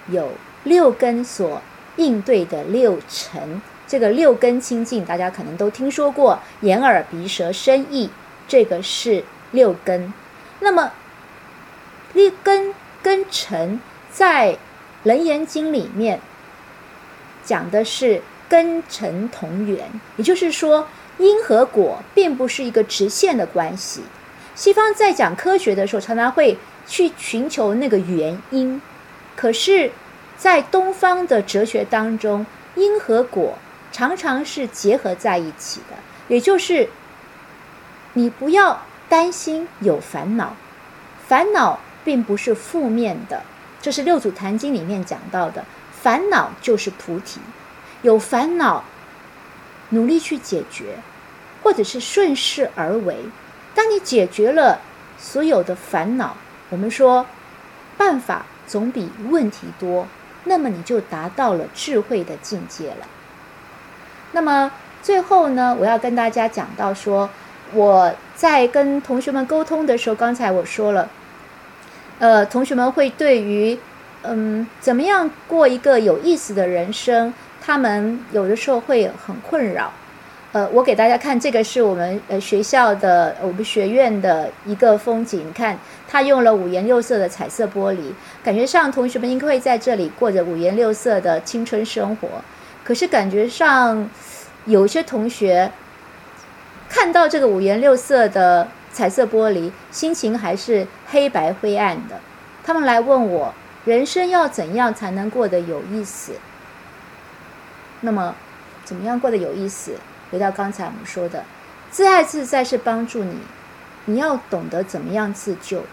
[0.07, 0.32] 有
[0.63, 1.61] 六根所。
[1.97, 8.09] 应对的六尘，这个六根清净，大家可能都听说过，眼耳鼻舌身意，
[8.49, 10.13] 这个是六根。
[10.59, 10.91] 那么，
[12.11, 13.80] 六根跟尘
[14.11, 14.51] 在
[15.03, 16.20] 《楞严经》里面
[17.45, 20.88] 讲的是根尘同源，也就是说，
[21.18, 24.02] 因和果并不是一个直线的关系。
[24.56, 28.82] 西方在讲科学的时候，常常会去寻求那个原因，
[29.36, 29.91] 可是。
[30.38, 33.58] 在东方的哲学当中，因和果
[33.89, 35.96] 常常是结合在一起的，
[36.28, 36.89] 也就是
[38.12, 40.54] 你不要担心有烦恼，
[41.26, 43.43] 烦恼并不是负面的，
[43.82, 45.64] 这是六祖坛经里面讲到的，
[46.02, 47.39] 烦恼就是菩提，
[48.06, 48.84] 有烦恼，
[49.89, 50.99] 努力去解决，
[51.64, 53.18] 或者是顺势而为。
[53.74, 54.80] 当你解决了
[55.18, 56.38] 所有的烦恼，
[56.70, 57.26] 我们说
[57.97, 60.08] 办法总比问题多。
[60.43, 63.08] 那么你就达到了智慧的境界了。
[64.34, 67.28] 那么最后呢，我要跟大家讲到说，
[67.74, 71.10] 我在跟同学们沟通的时候，刚才我说了，
[72.20, 73.80] 呃，同学们会对于
[74.22, 77.34] 嗯怎么样过一个有意思的人生，
[77.66, 79.91] 他们有的时候会很困扰。
[80.51, 85.47] 呃，我给大家看，这个是我们呃学校的我们学院的一个风景。
[85.47, 88.13] 你看，它用了五颜六色的彩色玻璃，
[88.43, 92.30] 感觉上同学们应该会在这里过着五颜六色的青春生活。
[92.84, 94.07] 可是感觉上，
[94.66, 95.70] 有些同学
[96.88, 102.16] 看到这个五颜六色的彩色玻璃，心情还是黑白灰暗的。
[102.63, 103.53] 他们来问我，
[103.84, 106.34] 人生要怎样才能过得有意思？
[108.06, 108.34] 那么，
[108.86, 109.95] 怎么样过得有意思？
[110.32, 111.43] 回到刚才我们说的，
[111.91, 113.39] 自爱自在是帮助你，
[114.06, 115.84] 你要懂得怎么样自救。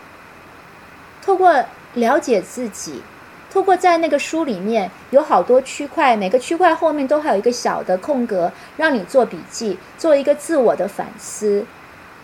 [1.20, 3.02] 透过了解自己，
[3.50, 11.64] 透过在那个书里面有好多区块，每个区块后面都还有一个小的空格，让你做笔记，做一个自我的反思，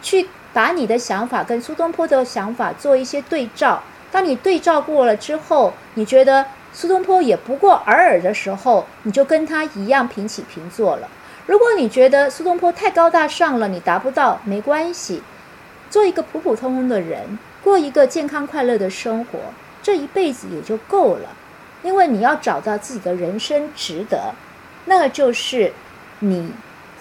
[0.02, 3.82] 去把你的想法跟苏东坡的想法做一些对照。
[4.10, 11.08] 当你对照过了之后，你觉得苏东坡也不过尔尔的时候，你就跟他一样平起平坐了。
[11.46, 15.22] 如果你觉得苏东坡太高大上了，你达不到，没关系，
[15.88, 19.38] 做一个普普通通的人，过一个健康快乐的生活，
[19.82, 21.30] 这一辈子也就够了。
[21.82, 24.34] 因为你要找到自己的人生值得，
[24.84, 25.72] 那就是
[26.18, 26.52] 你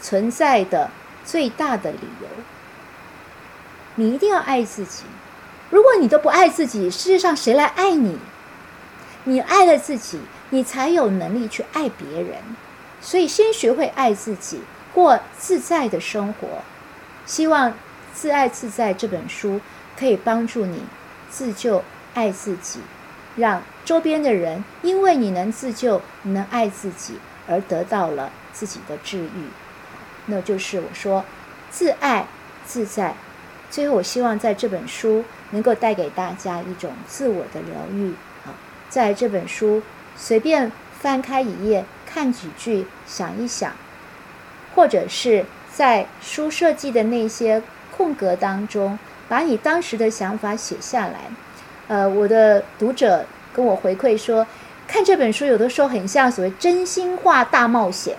[0.02, 0.90] 存在的
[1.26, 2.28] 最大的理由。
[3.96, 5.04] 你一定要爱自己。
[5.72, 8.18] 如果你都不爱自己，世界上谁来爱你？
[9.28, 10.22] 你爱了自己，
[10.52, 12.38] 你才有能力去爱别人。
[13.02, 14.62] 所以，先学会爱自己，
[14.94, 16.48] 过自在的生活。
[17.26, 17.72] 希望
[18.14, 19.60] 《自爱自在》这本书
[20.00, 20.82] 可以帮助你
[21.30, 22.80] 自救、爱自己，
[23.36, 27.20] 让周边的人因为你能自救、你能爱自己
[27.50, 29.50] 而得到了自己的治愈。
[30.28, 31.26] 那就是我说
[31.70, 32.26] 自爱
[32.66, 33.14] 自在。
[33.70, 38.14] 最后，我希望在这本书能够带给大家一种自我的疗愈。
[38.90, 39.82] 在这本书
[40.16, 41.86] 随便翻开一页。
[42.10, 43.72] 看几句，想一想，
[44.74, 47.62] 或者是在书设计的那些
[47.96, 51.16] 空格当中，把你当时的想法写下来。
[51.88, 53.24] 呃，我的读者
[53.54, 54.48] 跟我回馈说，
[54.88, 58.18] 看这本书有的时候很像所谓真心话大冒险，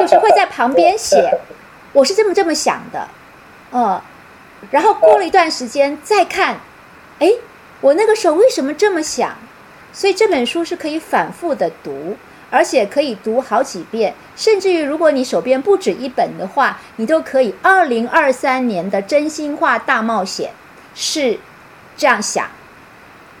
[0.00, 1.38] 就是会在旁边写，
[1.92, 3.06] 我是这么这么想的，
[3.70, 4.02] 呃，
[4.72, 6.56] 然后过了一段时间再看，
[7.20, 7.30] 哎，
[7.82, 9.36] 我那个时候为什么这么想？
[9.92, 12.16] 所以这本书是可以反复的读。
[12.52, 17.54] 而且可以读好几遍，甚至于如果你手边不止一本的话，你都可以。
[17.62, 20.50] 二零二三年的真心话大冒险
[20.92, 21.38] 是
[21.96, 22.48] 这样想，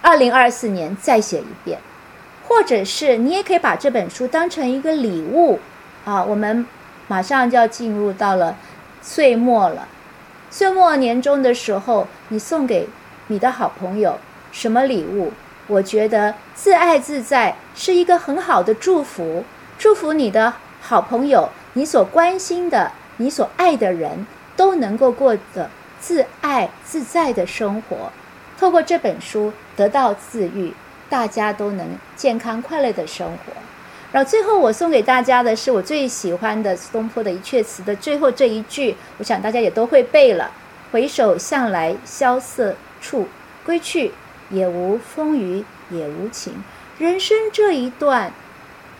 [0.00, 1.80] 二零二四年再写一遍，
[2.46, 5.58] 或者是你也可以把这本书当成一个礼物
[6.04, 6.22] 啊。
[6.22, 6.64] 我们
[7.08, 8.56] 马上就要进入到了
[9.02, 9.88] 岁末了，
[10.52, 12.88] 岁末年终的时候，你送给
[13.26, 14.20] 你的好朋友
[14.52, 15.32] 什么礼物？
[15.70, 19.44] 我觉得自爱自在是一个很好的祝福，
[19.78, 28.10] 祝福你的好朋友，你所关心的、你所爱的人都能够过得自爱自在的生活。
[28.58, 30.74] 透过这本书得到自愈，
[31.08, 33.52] 大家都能健康快乐的生活。
[34.10, 40.50] 然后最后我送给大家的是我最喜欢的苏东坡的一阙词的最后这一句，我想大家也都会背了：
[40.90, 43.28] 回首向来萧瑟处，
[43.64, 44.10] 归去。
[44.50, 46.62] 也无风雨也无晴，
[46.98, 48.32] 人生这一段，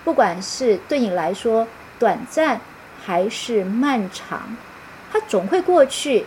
[0.05, 1.67] 不管是对你来说
[1.99, 2.61] 短暂
[3.05, 4.57] 还是漫长，
[5.13, 6.27] 它总会过去。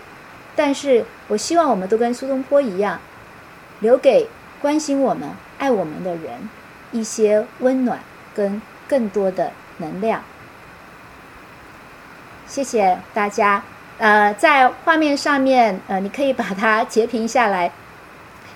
[0.56, 3.00] 但是我希望我们都跟苏东坡一样，
[3.80, 4.30] 留给
[4.62, 6.50] 关心我们、爱我们的人
[6.92, 8.00] 一些温暖
[8.36, 10.22] 跟更多的能量。
[12.46, 13.64] 谢谢大家。
[13.98, 17.72] 呃，在画面上面，呃，你可以把它截屏下来。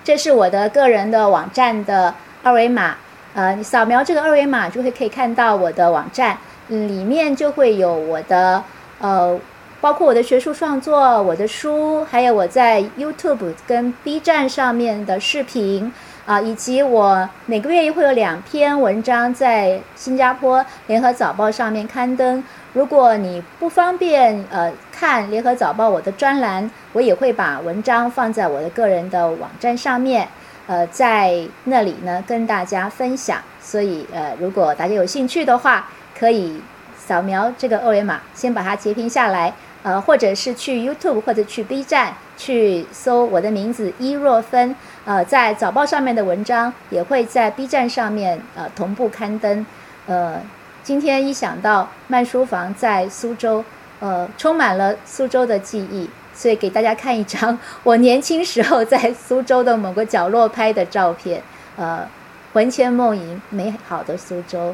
[0.08, 2.96] 这是我的个人的网站的二维码，
[3.34, 6.38] 呃，你扫描这个二维码就会可以看到我的网站，
[6.70, 8.64] 里面就会有我的
[9.02, 9.38] 呃，
[9.82, 15.92] 包括我的学术创作、我的书，还有我在 YouTube 跟 B 站上面的视频
[16.26, 22.42] 啊，以及我每个月会有两篇文章在新加坡联合早报上面刊登。
[22.78, 30.28] 如果你不方便呃看联合早报我的专栏，我也会把文章放在我的个人的网站上面，
[30.68, 33.42] 呃，在那里呢跟大家分享。
[33.60, 36.62] 所以呃，如果大家有兴趣的话，可以
[36.96, 39.52] 扫描这个二维码，先把它截屏下来，
[39.82, 49.66] 呃，或者是去 YouTube 或者去 B 站去搜我的名字伊若芬，呃，在早报上面的文章也会在 B 站上面呃同步刊登，
[50.06, 50.40] 呃。
[50.88, 53.62] 今天一想到慢书房在苏州，
[54.00, 61.44] 呃，充满了苏州的记忆，所以给大家看一张我年轻时候在苏州的某个角落拍的照片，
[61.76, 62.08] 呃，
[62.54, 64.74] 魂牵梦萦，美好的苏州。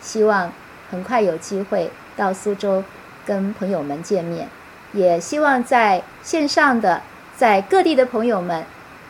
[0.00, 0.52] 希望
[0.90, 2.82] 很快有机会到苏州
[3.24, 4.48] 跟朋友们见面，
[4.92, 7.00] 也希望在线上的
[7.36, 8.64] 在各地的朋友们，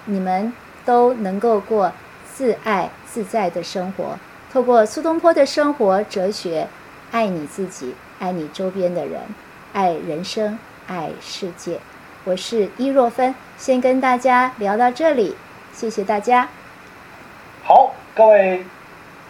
[0.04, 0.52] 你们
[0.84, 1.90] 都能够过
[2.34, 4.18] 自爱自在的生活。
[4.50, 6.66] 透过苏东坡的生活哲学，
[7.10, 9.20] 爱你自己，爱你周边的人，
[9.74, 11.78] 爱人生，爱世界。
[12.24, 15.36] 我是伊若芬，先跟大家聊到这里，
[15.74, 16.48] 谢谢大家。
[17.62, 18.64] 好，各位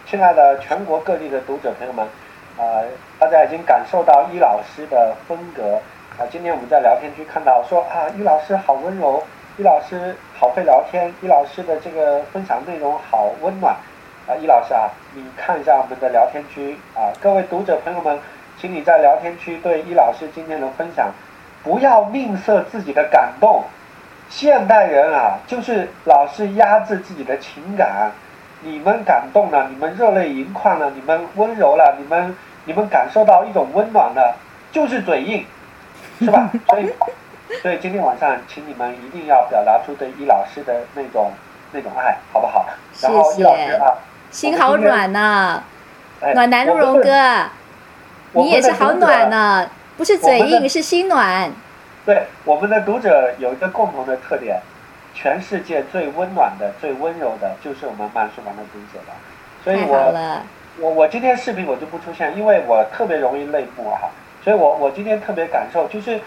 [0.09, 2.05] 亲爱的全国各地的读者朋友们，
[2.57, 2.79] 啊，
[3.19, 5.81] 大家已经感受到伊老师的风格
[6.17, 6.23] 啊。
[6.31, 9.21] 今天我们在聊天区看到说啊，伊老师好温柔，
[9.57, 13.75] 伊老师好会聊天，伊老师的这个分享内容好温暖。
[14.29, 18.19] 啊，易老师啊，你看一下我们的聊天区啊，各位读者朋友们，
[18.61, 21.11] 请你在聊天区对易老师今天的分享，
[21.63, 23.63] 不要吝啬自己的感动。
[24.29, 28.11] 现代人啊，就是老是压制自己的情感。
[28.61, 32.35] 你们感动了，你们热泪盈眶了，你们温柔了，你们
[32.65, 34.37] 你们感受到一种温暖了，
[34.71, 35.43] 就是嘴硬，
[36.19, 36.51] 是吧？
[36.67, 36.93] 所以，
[37.63, 41.31] 所以今天晚上，请你们一定要表达出对易老师的那种
[41.71, 42.67] 那种爱，好不好？
[43.01, 43.97] 然后易老师啊。
[44.31, 45.63] 心好暖呐，
[46.35, 47.45] 暖男荣哥，
[48.33, 51.51] 你也是好暖呢，不是嘴硬，是心暖。
[52.05, 54.61] 对，我们的读者有一个共同的特点，
[55.15, 59.15] 全世界最温暖的、最温柔的，就是我们慢书房的读者了。
[59.63, 60.43] 所以我
[60.79, 64.09] 我我今天视频我就不出现，因为我特别容易泪目哈。
[64.43, 66.21] 所以我我今天特别感受就是，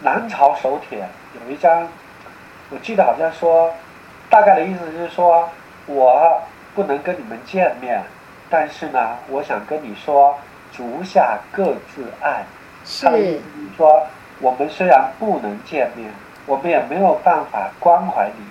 [0.00, 1.00] 南朝手帖
[1.34, 1.88] 有一张，
[2.70, 3.74] 我记得好像说，
[4.30, 5.48] 大概的意思就是说
[5.86, 6.40] 我。
[6.74, 8.02] 不能跟你们见面，
[8.48, 10.38] 但是呢，我想跟你说，
[10.72, 12.44] 足下各自爱。
[12.84, 13.40] 是
[13.76, 14.06] 说，
[14.40, 16.10] 我们虽然不能见面，
[16.46, 18.44] 我们也没有办法关怀你。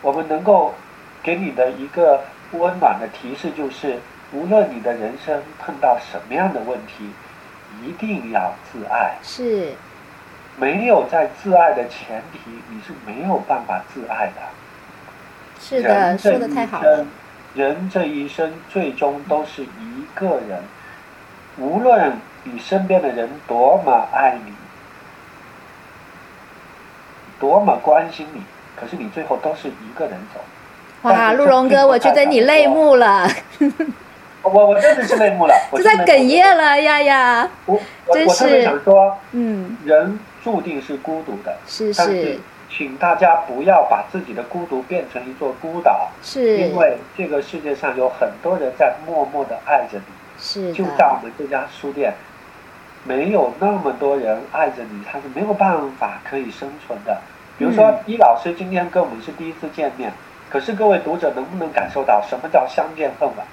[0.00, 0.74] 我们能够
[1.22, 2.22] 给你的一个
[2.52, 3.98] 温暖的提示就是，
[4.32, 7.10] 无论你的人生碰到什么样的问题，
[7.82, 9.14] 一定要自爱。
[9.22, 9.72] 是，
[10.56, 12.38] 没有在自爱的前提，
[12.68, 14.42] 你是没有办法自爱的。
[15.60, 17.06] 是的，说的太好了。
[17.54, 20.62] 人这一生最终都是一个人，
[21.58, 22.12] 无论
[22.44, 24.52] 你身边的人多么爱你，
[27.38, 28.42] 多么关心你，
[28.74, 30.40] 可是你最后都是一个人走。
[31.02, 33.28] 哇，陆荣哥，我觉得你泪目了。
[34.42, 37.48] 我我真的是泪目了， 就在哽咽了呀呀！
[37.66, 42.40] 我我我特别想说，嗯，人注定是孤独的，是是。
[42.74, 50.04] 请大家不要把自己的孤独变成一座孤岛，是因为这个世界上有很多人在默默的爱着你。
[50.38, 52.14] 是就在我们这家书店，
[53.04, 57.20] 没有那么多人爱着你，他是没有办法可以生存的。
[57.58, 60.10] 比如说，伊老师今天跟我们是第一次见面，
[60.48, 63.46] 可是各位读者能不能感受到什么叫相见恨晚？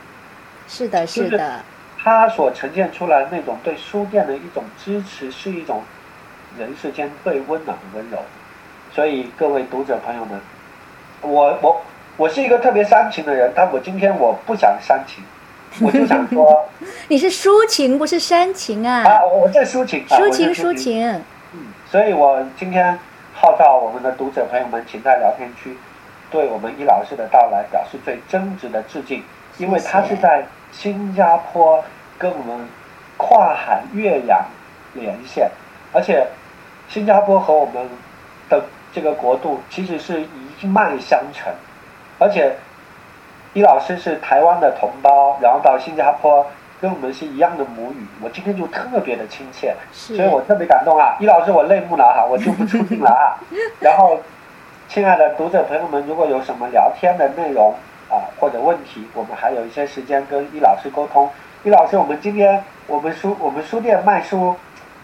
[0.68, 1.60] 是的，是的。
[2.02, 5.84] 他所呈现出来那种对书店的一种支持，是一种
[6.58, 8.18] 人世间最温暖的温柔。
[8.92, 10.40] 所以各位读者朋友们，
[11.22, 11.82] 我我
[12.18, 15.24] 我是一个特别煽情的人，但我今天我不想煽情，
[15.86, 16.66] 我就想说，
[17.08, 19.04] 你是抒情不是煽情啊？
[19.04, 21.08] 啊，我在抒情，抒情抒情。
[21.54, 22.98] 嗯，所以我今天
[23.36, 25.78] 号召我们的读者朋友们，请在聊天区
[26.32, 29.24] 对我们易老师的到来表示最真挚的致敬，
[29.60, 31.84] 因为他是在新加坡
[32.18, 32.68] 跟我们
[33.18, 34.44] 跨海越洋
[34.96, 35.50] 连线，
[35.94, 36.26] 而且
[36.90, 37.88] 新加坡和我们
[38.50, 38.64] 的。
[38.92, 41.54] 这个国度其实是一脉相承，
[42.18, 42.56] 而且，
[43.54, 46.46] 易老师是台湾的同胞，然后到新加坡
[46.82, 51.16] 跟我们是一样的母语，我今天就特别的亲切，所以我特别感动啊！
[51.20, 53.38] 易老师，我泪目了哈，我就不出镜了啊。
[53.80, 54.20] 然后，
[54.88, 57.74] 亲爱的读者朋友们，如果有什么聊天的内容
[58.10, 61.30] 啊或者问题，我们还有一些时间跟易老师沟通。
[61.64, 64.56] 易老师，我们今天我们书我们书店卖书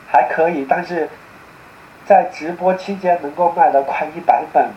[0.07, 1.07] 还可以，但是。
[2.07, 4.69] 在直播期间能够卖了快一百本，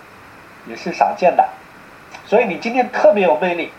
[0.67, 1.47] 也是少见的，
[2.27, 3.73] 所以你今天特别有魅力。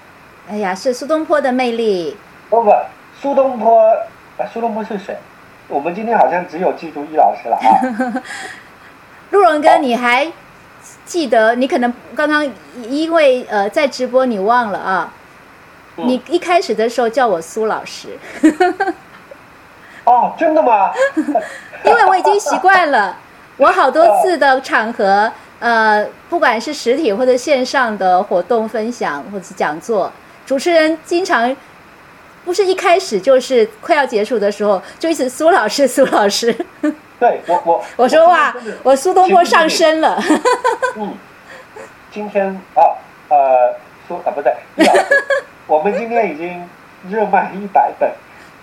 [0.50, 2.18] 哎呀，是苏东坡的魅力。
[2.50, 2.72] 不不，
[3.20, 3.90] 苏东坡，
[4.38, 5.18] 啊，苏东坡是谁？
[5.68, 8.24] 我们今天好像只有记住易老师了啊。
[9.32, 10.32] 陆荣哥，你还
[11.06, 11.56] 记得？
[11.56, 12.52] 你可能刚刚
[12.88, 15.14] 因为呃在直播你忘了啊。
[15.96, 18.18] 你一开始的时候叫我苏老师。
[20.06, 20.92] 哦，真的吗？
[21.86, 23.18] 因为我已经习惯了。
[23.60, 25.30] 我好多次的场合，
[25.60, 30.10] 呃，不管是实体或者线上的活动分享或者讲座，
[30.46, 31.54] 主持人经常
[32.46, 36.56] 不是一开始就是快要结束的时候，就一直苏老师，苏老师。
[37.20, 40.18] 对我我 我说哇，我苏东坡上身了。
[40.96, 41.14] 嗯，
[42.12, 42.96] 今天啊
[43.28, 43.76] 呃
[44.08, 44.54] 苏啊不对，
[45.68, 46.66] 我们今天已经
[47.10, 48.10] 热卖一百本。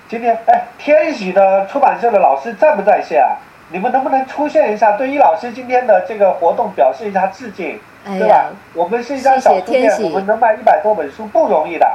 [0.09, 3.37] 今天哎，天喜的出版社的老师在不在线啊？
[3.71, 8.51] 你们能不能出现一下，对于老师今天的这个活动表示一下致敬，对吧？
[8.75, 11.87] 我们是一家小书店，我们能卖一百多本书不容易的。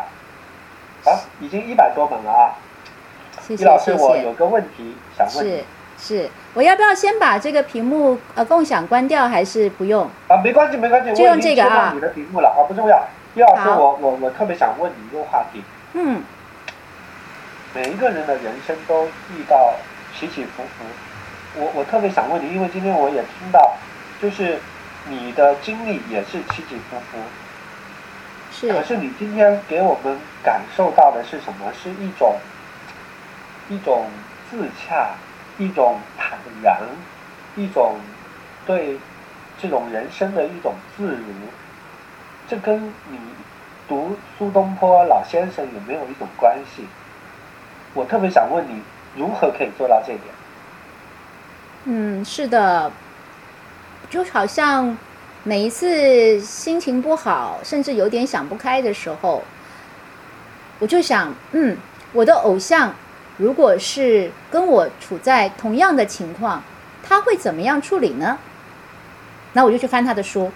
[1.04, 2.54] 啊，已经一百多本了啊！
[3.42, 5.44] 谢谢老师，我有个问题想问。
[5.44, 5.64] 是
[5.98, 10.08] 是，我要不要先把这个屏幕呃共享关掉，还是不用？
[10.28, 11.92] 啊，没关系没关系，就用这个啊。
[11.96, 13.04] 你的屏幕了啊，不重要。
[13.34, 15.64] 叶老师，我我我特别想问你一个话题。
[15.94, 16.22] 嗯。
[17.74, 19.74] 每一个人的人生都遇到
[20.14, 20.86] 起起伏伏。
[21.54, 23.74] 我我特别想问你，因为今天我也听到，
[24.22, 24.58] 就是
[25.10, 27.18] 你的经历也是起起伏伏，
[28.52, 28.72] 是。
[28.72, 31.72] 可是你今天给我们感受到的是什么？
[31.74, 32.36] 是一种
[33.70, 34.06] 一种
[34.50, 35.10] 自洽，
[35.58, 36.82] 一种坦然，
[37.58, 37.96] 一种
[38.66, 38.98] 对
[39.58, 41.34] 这种人生的一种自如。
[42.48, 43.20] 这跟你
[43.90, 46.86] 读苏东坡老先生有没有一种关系？
[47.94, 48.82] 我特别想问你，
[49.18, 50.22] 如何可以做到这点？
[51.86, 52.92] 嗯，是的，
[54.08, 54.96] 就好像
[55.44, 59.44] 每一次心情不好，甚至有点想不开的时候，
[60.78, 61.76] 我就想，嗯，
[62.14, 62.94] 我的偶像
[63.38, 66.62] 如果是跟我处在同样的情况，
[67.02, 68.38] 他会怎么样处理呢？
[69.54, 70.52] 那我就去翻他的书，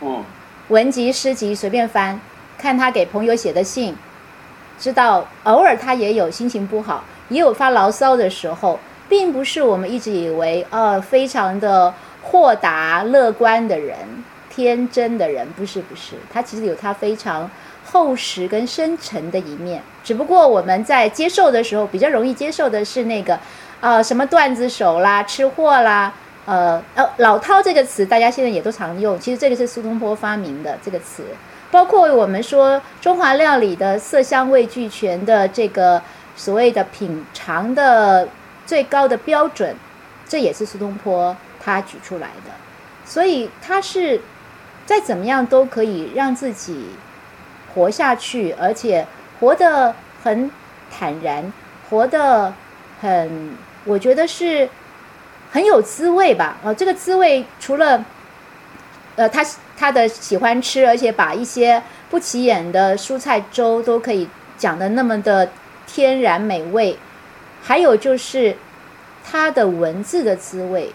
[0.00, 0.24] 嗯，
[0.66, 2.20] 文集、诗集随便翻，
[2.58, 3.94] 看他给朋友写的信，
[4.76, 8.80] 知道偶尔他也有心情不好，也有发牢骚的时候。
[9.08, 13.96] 并不是我们一直以为，呃，非常的豁达、乐观的人、
[14.50, 17.50] 天真的人，不是不是，他其实有他非常
[17.90, 19.82] 厚实跟深沉的一面。
[20.04, 23.38] 只不过我们在接受的时候，比较容易接受的是那个，
[23.80, 26.12] 呃，什么段子手啦、吃货啦，
[26.44, 31.22] 呃，呃，老饕这个词大家现在也都常用，其实这个是苏东坡发明的这个词。
[31.70, 36.02] 包括我们说中华料理的色香味俱全的这个
[36.36, 38.28] 所谓的品尝的。
[38.68, 39.74] 最高的标准，
[40.28, 42.52] 这也是苏东坡他举出来的。
[43.06, 44.20] 所以他是
[44.84, 46.90] 再怎么样都可以让自己
[47.74, 49.06] 活下去，而且
[49.40, 50.50] 活得很
[50.90, 51.50] 坦然，
[51.88, 52.52] 活得
[53.00, 54.68] 很，我觉得是
[55.50, 56.58] 很有滋味吧。
[56.62, 58.04] 呃，这个滋味除了
[59.16, 59.42] 呃他
[59.78, 64.28] 他的喜欢吃，而且把一些不起眼的蔬菜粥都可以
[64.58, 65.48] 讲的那么的
[65.86, 66.98] 天然美味，
[67.62, 68.56] 还有就是
[69.24, 70.92] 他的文字的滋味，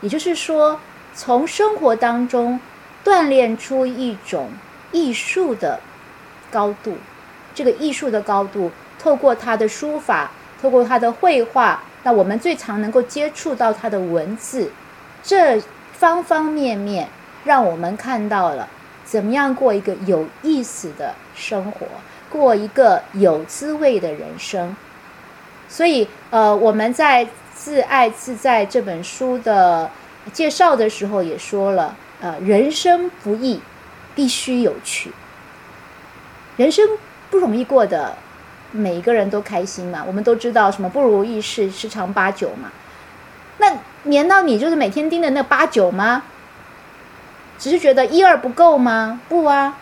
[0.00, 0.80] 也就是说。
[1.16, 2.58] 从生活当中
[3.04, 4.50] 锻炼出一种
[4.90, 5.78] 艺术的
[6.50, 6.96] 高度，
[7.54, 8.68] 这个艺术的高度，
[8.98, 14.72] 透过他的书法，透过他的绘画，那我们最常能够接触到他的文字，
[15.22, 15.62] 这
[15.92, 17.08] 方方面面，
[17.44, 18.68] 让我们看到了
[19.04, 21.86] 怎么样过一个有意思的生活，
[22.28, 24.74] 过一个有滋味的人生。
[25.74, 29.90] 所以，呃，我们在《自爱自在》这本书的。
[30.32, 33.60] 介绍的时候也说了，呃，人生不易，
[34.14, 35.12] 必须有趣。
[36.56, 36.88] 人生
[37.28, 38.16] 不容易过的，
[38.70, 40.02] 每一个人都开心嘛。
[40.06, 42.72] 我们都知道什么不如意事十常八九嘛。
[43.58, 46.22] 那难道你就是每天盯着那八九吗？
[47.58, 49.20] 只是觉得一二不够吗？
[49.28, 49.76] 不啊，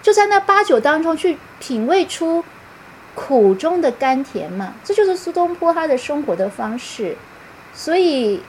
[0.00, 2.44] 就在那八九当中去品味出
[3.18, 4.74] 苦中的甘甜嘛。
[4.84, 7.16] 这就是苏东坡他的生活的方式，
[7.74, 8.42] 所以。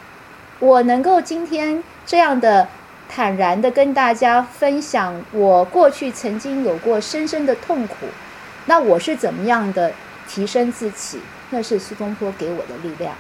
[0.61, 2.67] 我能够今天这样的
[3.07, 7.95] 坦然的跟大家分享，我过去曾经有过深深的痛苦，
[8.65, 9.93] 那我是怎么样的
[10.27, 11.21] 提升自己？
[11.51, 13.15] 那是苏东坡给我的力量。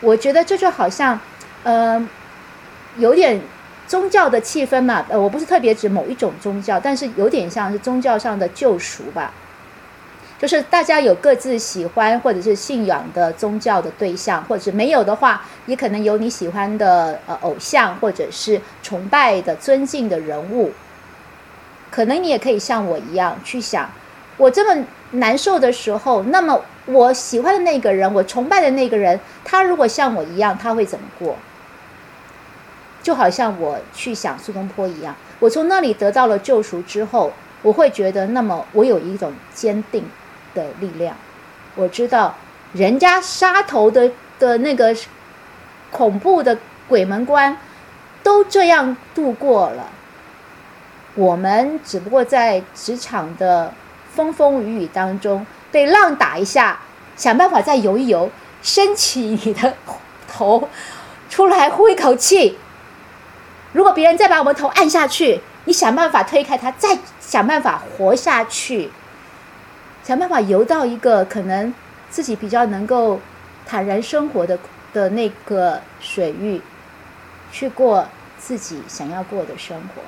[0.00, 1.18] 我觉得这就好像，
[1.64, 2.08] 呃，
[2.98, 3.40] 有点
[3.88, 5.04] 宗教的气氛嘛。
[5.08, 9.32] 呃，我不是特别指某一种宗教，但是有点像是宗教上的救赎吧。
[10.44, 20.72] 就是大家有各自喜欢或者是信仰的宗教的对象，或者是没有的话，也可能有你喜欢的呃偶像，或者是崇拜的尊敬的人物。
[21.90, 23.90] 可能你也可以像我一样去想，
[24.36, 31.36] 我这么难受的时候，那么我喜欢的那个人，我崇拜的那个人，他如果像我一样，他会怎么过？
[33.02, 40.04] 就好像我去想苏东坡一样，我从那里得到了救赎之后，我会觉得，那么我有一种坚定。
[40.54, 41.16] 的力量，
[41.74, 42.34] 我知道，
[42.72, 44.96] 人家杀头的的那个
[45.90, 46.56] 恐怖的
[46.88, 47.56] 鬼门关
[48.22, 49.88] 都这样度过了，
[51.14, 53.72] 我们只不过在职场的
[54.12, 56.80] 风风雨雨当中被浪打一下，
[57.16, 58.30] 想办法再游一游，
[58.62, 59.74] 升起你的
[60.26, 60.68] 头
[61.28, 62.58] 出来呼一口气。
[63.72, 68.90] 如果别人再把我们头按下去，你想办法推开他，再想办法活下去。
[70.04, 71.72] 想办法游到一个可能
[72.10, 73.18] 自己比较能够
[73.66, 74.58] 坦然生活的
[74.92, 76.60] 的那个水域，
[77.50, 78.06] 去过
[78.38, 80.02] 自己想要过的生活。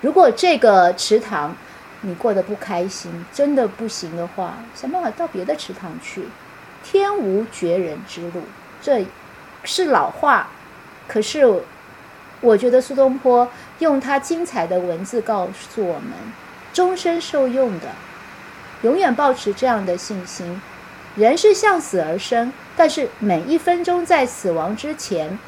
[0.00, 1.54] 如果这个池塘
[2.00, 6.24] 你过得不开心，真的不行的话，想办法到别的池塘去。
[6.82, 8.42] 天无绝人之路，
[8.82, 9.04] 这
[9.64, 10.48] 是老话。
[11.08, 11.62] 可是
[12.40, 13.48] 我觉得苏东坡
[13.78, 16.12] 用他精彩的文字告诉我们，
[16.72, 17.86] 终身受用的。
[18.86, 20.62] 永远保持这样的信心，
[21.16, 25.40] 人是向死而生，但是每一分钟在死亡之前，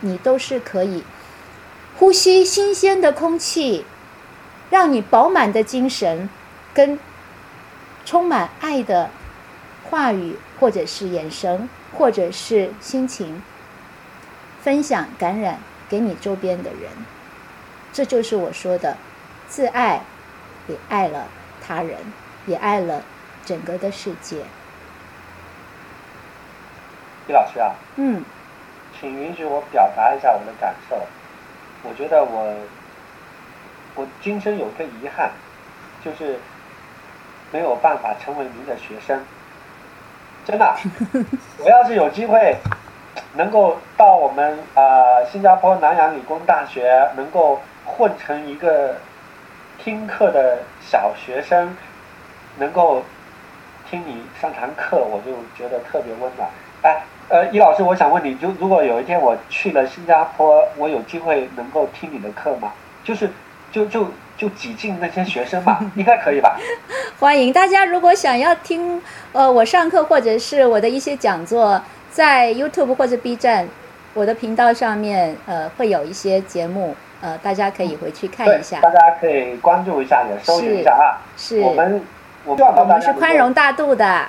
[0.00, 1.04] 你都是可以
[1.96, 3.84] 呼吸新鲜的空气，
[4.70, 6.28] 让你饱满的精神
[6.74, 6.98] 跟
[8.04, 9.10] 充满爱的
[9.84, 13.40] 话语，或者是眼神，或者是心情，
[14.60, 16.90] 分享感染给你周边的人，
[17.92, 18.96] 这就是我说的
[19.46, 20.02] 自爱，
[20.66, 21.28] 也爱了
[21.64, 21.98] 他人。
[22.48, 23.02] 也爱了
[23.44, 24.38] 整个的世界。
[27.28, 28.24] 李老师啊，嗯，
[28.98, 30.96] 请允许我表达一下我的感受。
[31.84, 32.54] 我觉得我，
[33.94, 35.30] 我今生有个遗憾，
[36.02, 36.40] 就是
[37.52, 39.22] 没有办法成为您的学生。
[40.46, 40.74] 真的，
[41.62, 42.56] 我要是有机会
[43.34, 48.96] 能够到我们啊新加坡南洋理工大学，能够混成一个
[49.78, 51.76] 听课的小学生。
[52.58, 53.02] 能够
[53.90, 56.48] 听你上堂课，我就觉得特别温暖。
[56.82, 62.72] 哎，呃，易老师，我想问你，就如果有一天我去了新加坡，我有机会能够听你的课吗？
[63.02, 63.30] 就是，
[63.72, 64.06] 就就
[64.36, 66.56] 就挤进那些学生吧， 应该可以吧？
[67.18, 69.02] 欢迎大家，如果想要听
[69.32, 73.66] 呃我上课或者是我的一些讲座，在 YouTube 或者 B 站
[74.14, 78.80] 我的频道上面，呃，会有一些节目，呃，大家可以回去看一下。
[78.80, 81.18] 大家可以关注一下，也收听一下啊。
[81.36, 81.60] 是。
[81.60, 82.00] 我们。
[82.44, 82.54] 我
[82.84, 84.28] 们是宽容大度的，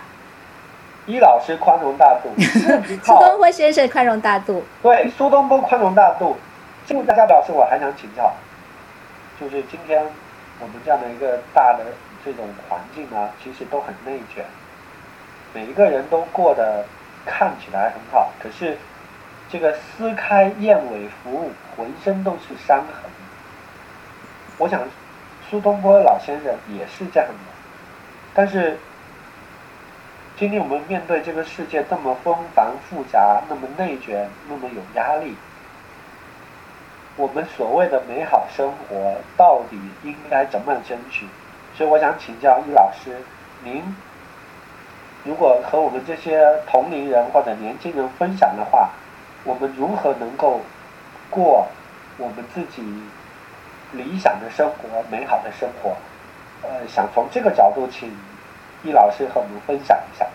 [1.06, 2.30] 伊老师宽容大度，
[3.04, 4.64] 苏东坡先生宽容大度。
[4.82, 6.38] 对，苏东坡宽容大度。
[6.86, 8.34] 进入大家表示，我还想请教，
[9.40, 10.04] 就是今天
[10.60, 11.86] 我们这样的一个大的
[12.26, 14.44] 这种环境啊，其实都很内卷，
[15.54, 16.84] 每一个人都过得
[17.28, 18.76] 看起来很好，可是
[19.52, 23.12] 这个撕开燕尾服，浑身都是伤痕。
[24.58, 24.82] 我想
[25.48, 27.34] 苏东坡老先生也是这样的，
[28.42, 28.78] 但是
[30.38, 35.36] 今天我们面对这个世界这么纷繁复杂，那么内卷，那么有压力。
[37.18, 41.28] 我们所谓的美好生活到底应该怎么争取？
[41.76, 43.18] 所以我想请教易老师，
[43.62, 43.84] 您
[45.26, 48.92] 如果和我们这些同龄人或者年轻人分享的话，
[49.44, 50.62] 我们如何能够
[51.30, 51.68] 过
[52.18, 52.82] 我们自己
[53.92, 55.94] 理想的生活、美好的生活？
[56.62, 58.12] 呃，想从这个角度请
[58.84, 60.26] 易老师和我们分享一下。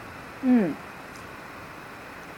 [0.43, 0.75] 嗯，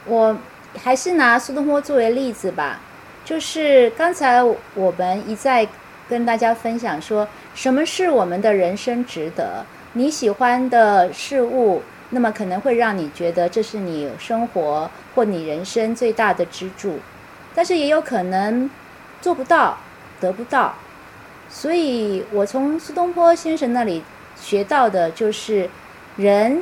[0.05, 0.37] 我
[0.77, 2.79] 还是拿苏东坡作为例子吧。
[3.25, 4.41] 就是刚才
[4.73, 5.67] 我们一再
[6.07, 9.65] 跟大家分享说，什么是我们的人生值得？
[9.93, 11.81] 你喜欢的事物，
[12.11, 16.99] 那么可能会让你觉得这是你生活或你人生最大的支柱，
[17.53, 18.69] 但是也有可能
[19.21, 19.77] 做不到，
[20.21, 20.75] 得不到。
[21.49, 24.03] 所以我从苏东坡先生那里
[24.39, 25.69] 学到的就是，
[26.17, 26.61] 人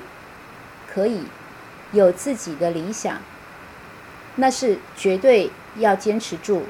[0.93, 1.23] 可以
[1.91, 3.17] 有自己的理想，
[4.35, 5.51] 那是绝对。
[5.77, 6.63] 要坚持住，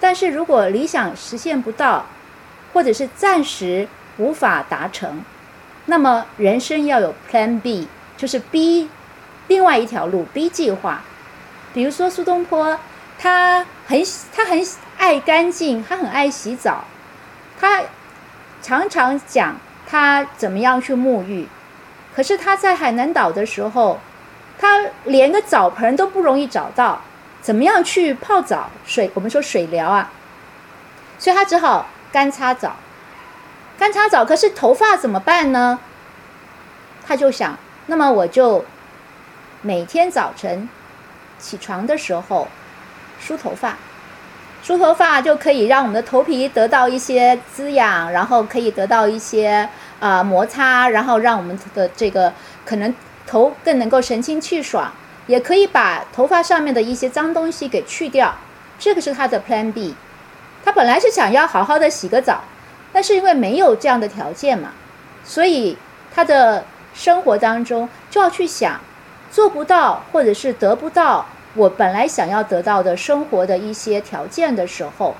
[0.00, 2.06] 但是如果理想实现不到，
[2.72, 3.86] 或者是暂时
[4.16, 5.22] 无法达成，
[5.86, 7.86] 那么人生要有 Plan B，
[8.16, 8.90] 就是 B，
[9.46, 11.02] 另外一条路 B 计划。
[11.72, 12.80] 比如说苏东坡，
[13.16, 14.02] 他很
[14.34, 14.60] 他很
[14.96, 16.82] 爱干净，他很爱洗澡，
[17.60, 17.82] 他
[18.60, 19.54] 常常讲
[19.86, 21.46] 他怎么样去沐浴，
[22.18, 24.00] 可是他在海南岛的时候，
[24.58, 27.00] 他连个澡盆都不容易找到。
[27.40, 28.68] 怎么样去泡澡？
[28.84, 30.10] 水我们说水疗啊，
[31.16, 32.74] 所以他只好干擦澡。
[33.78, 35.78] 干擦澡，可是头发怎么办呢？
[37.06, 38.64] 他就想，那么我就
[39.62, 40.68] 每天早晨
[41.38, 42.48] 起床的时候
[43.20, 43.76] 梳头发，
[44.60, 49.68] 梳头发就可以让我们的头皮得到一些滋养，然后可以得到一些
[50.00, 52.32] 啊摩擦，然后让我们的这个
[52.64, 52.94] 可能
[53.26, 54.92] 头更能够神清气爽。
[55.26, 58.34] 也可以把头发上面的一些脏东西给去掉，
[58.78, 59.94] 这个是他的 Plan B。
[60.64, 62.42] 他本来是想要好好的洗个澡，
[62.94, 64.70] 但是因为没有这样的条件嘛，
[65.22, 65.76] 所以
[66.14, 66.64] 他的
[66.94, 68.80] 生活当中就要去想，
[69.30, 75.14] 做不到或者是得不到我本来想要得到的生活的一些条件的时候，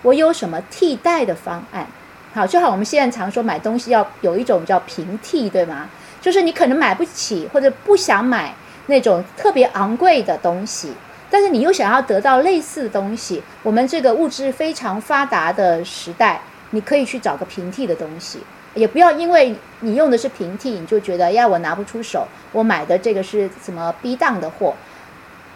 [0.00, 1.86] 我有什么替代的方案？
[2.32, 5.88] 好，就好我们现在常说买东西要有一种叫平替，对吗？
[6.20, 8.54] 就是你可能买不起或者不想买。
[8.86, 10.92] 那种特别昂贵的东西，
[11.30, 16.40] 但是你又想要得到类似的东西，我们这个物质非常发达的时代，
[16.70, 18.40] 你可以去找个平替的东西，
[18.74, 24.74] 也不要因为你用的是平替，你就觉得呀我拿不出手，我买的这个是什么逼当的货，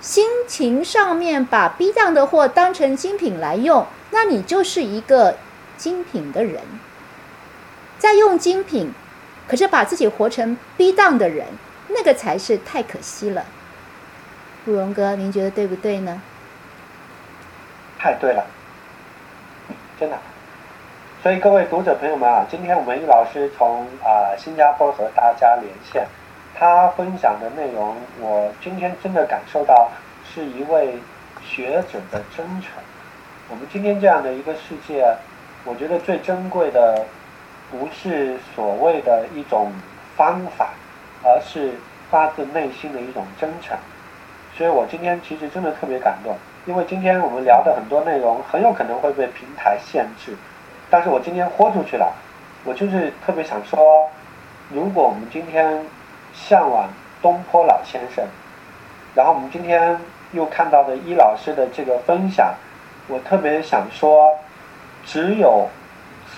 [0.01, 5.35] 心情上面把逼当的货当成精品来用，那你就是一个
[5.77, 6.63] 精品的人，
[7.99, 8.93] 在用精品，
[9.49, 11.47] 可是把自己活成逼当的人。
[11.89, 13.45] 那个才是太可惜了，
[14.65, 16.21] 布荣哥，您觉得对不对呢？
[17.99, 18.45] 太对了，
[20.01, 20.19] 真的。
[21.23, 26.07] 所以各位读者朋友们啊，今天我们易老师从啊新加坡和大家连线，
[26.55, 29.91] 他分享的内容，我今天真的感受到
[30.25, 30.99] 是一位
[31.45, 32.73] 学者的真诚。
[33.51, 35.15] 我们今天这样的一个世界，
[35.65, 37.05] 我觉得最珍贵的
[37.71, 39.73] 不是所谓的一种
[40.17, 40.71] 方法。
[41.27, 41.73] 而是
[42.11, 43.75] 发自内心的一种真诚，
[44.55, 46.37] 所以我今天其实真的特别感动，
[46.67, 50.37] 因为今天我们聊的很多内容很有可能会被平台限制，
[50.91, 52.13] 但是我今天豁出去了，
[52.63, 54.07] 我就是特别想说，
[54.69, 55.83] 如果我们今天
[56.35, 56.91] 向往
[57.23, 58.23] 东坡老先生，
[59.15, 59.99] 然后我们今天
[60.33, 62.55] 又看到的伊老师的这个分享，
[63.09, 64.39] 我特别想说，
[65.07, 65.69] 只有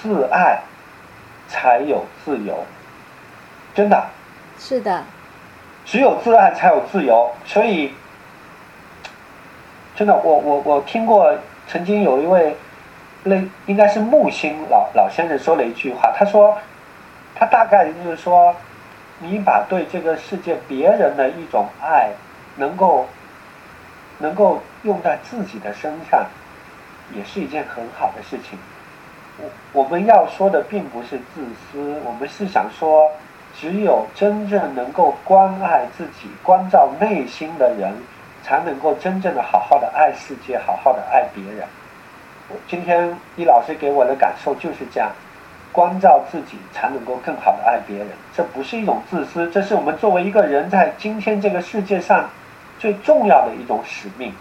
[0.02, 0.60] 自爱，
[1.48, 2.64] 才有自由，
[3.74, 4.04] 真的。
[4.58, 5.02] 是的，
[5.84, 7.92] 只有自爱才有自由，所以
[9.94, 11.36] 真的，我我我听过，
[11.68, 12.56] 曾经有一位
[13.22, 13.36] 那
[13.66, 16.56] 应该是木星老老先生说了一句话，他说，
[17.34, 18.54] 他大概就是说，
[19.18, 22.10] 你把对这个世界别人的一种爱，
[22.56, 23.06] 能够
[24.18, 26.24] 能够用在自己的身上，
[27.14, 28.58] 也是一件很好的事情。
[29.38, 33.10] 我我们要说的并不是自私，我们是想说。
[33.58, 37.90] 只有真正能够关爱自己、关照内心的人，
[38.42, 41.66] 才能够真正的好好的爱世界，好好的爱别人。
[42.50, 45.10] 我今天易老师给我的感受就是这样：
[45.72, 48.08] 关照自己，才能够更好的爱别人。
[48.34, 52.28] 这不是一种自私，这是我们作为一个人在今天这个世界上
[52.78, 54.34] 最重要的一种使命。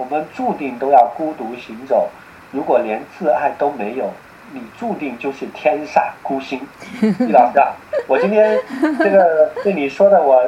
[0.00, 2.08] 我们注定都要孤独行走，
[2.50, 4.10] 如果连自爱都没有。
[4.52, 6.60] 你注定就是天煞孤星，
[7.20, 7.68] 易老师啊，
[8.08, 8.58] 我今天
[8.98, 10.44] 这个对你说的，我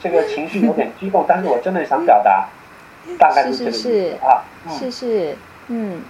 [0.00, 2.48] 这个情绪有点激动，但是我真的想表达，
[3.18, 4.40] 大概是这个意思啊，
[4.70, 5.36] 是是，
[5.68, 6.00] 嗯。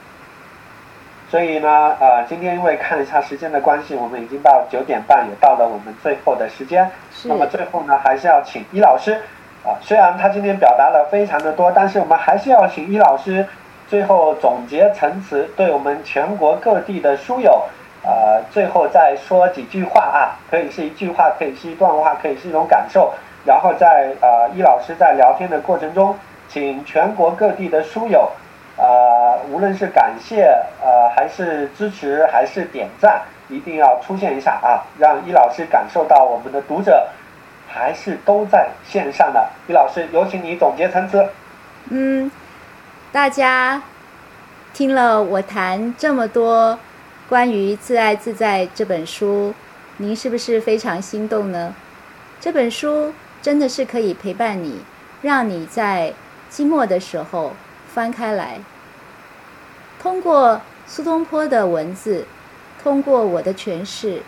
[1.28, 6.88] 所以呢，呃，今天因为看一下时间的关系，我们已经到九点半，也到了我们最后的时间。
[7.24, 9.20] 那么最后呢，还是要请易老师
[9.64, 13.46] 啊，虽然他今天表达了非常的多，但是我们还是要请易老师。
[13.86, 17.62] 最后总结陈词，对我们全国各地的书友，
[18.02, 23.12] 呃，最后再说几句话啊，可以是一句话，可以是一段话，可以是一种感受。
[23.44, 26.16] 然后在呃，易老师在聊天的过程中，
[26.48, 28.30] 请全国各地的书友，
[28.78, 30.50] 呃，无论是感谢，
[30.82, 33.20] 呃，还是支持，还是点赞，
[33.50, 37.06] 一定要出现一下啊，让易老师感受到我们的读者
[37.74, 39.50] 还是都在线上的。
[39.66, 41.28] 易老师，有请你总结陈词。
[41.90, 42.30] 嗯。
[43.10, 43.82] 大家
[44.72, 46.78] 听了我谈这么多
[47.28, 49.54] 关于《自爱自在》这本书，
[49.96, 51.74] 您是不是非常心动呢？
[52.40, 54.80] 这本书真的是可以陪伴你，
[55.22, 56.12] 让你在
[56.50, 57.54] 寂寞的时候
[57.92, 58.58] 翻开来，
[60.00, 62.26] 通过苏东坡的文字，
[62.82, 64.22] 通过我的诠释，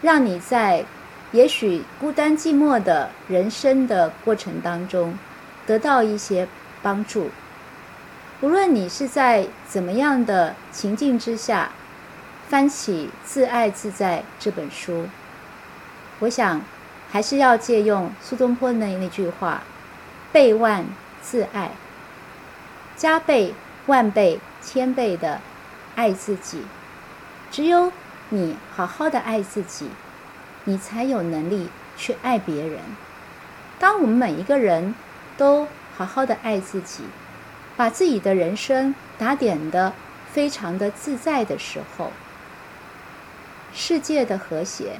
[0.00, 0.86] 让你在
[1.32, 5.18] 也许孤单寂寞的人生的过程当中，
[5.66, 6.46] 得到一些
[6.82, 7.30] 帮助。
[8.40, 11.70] 无论你是在怎么样的情境之下，
[12.48, 15.08] 翻起《自爱自在》这本书，
[16.20, 16.60] 我想
[17.10, 19.62] 还是要借用苏东坡那那句话
[20.32, 20.84] ：“倍万
[21.22, 21.72] 自爱，
[22.96, 23.54] 加倍、
[23.86, 25.40] 万倍、千倍的
[25.94, 26.62] 爱自己。
[27.50, 27.90] 只有
[28.28, 29.88] 你好好的爱自己，
[30.66, 32.78] 你才有能力去爱别人。
[33.80, 34.94] 当我们每一个人
[35.38, 35.66] 都
[35.96, 37.02] 好好的爱自己。”
[37.76, 39.92] 把自己的人生打点的
[40.32, 42.10] 非常的自在的时候，
[43.74, 44.98] 世界的和谐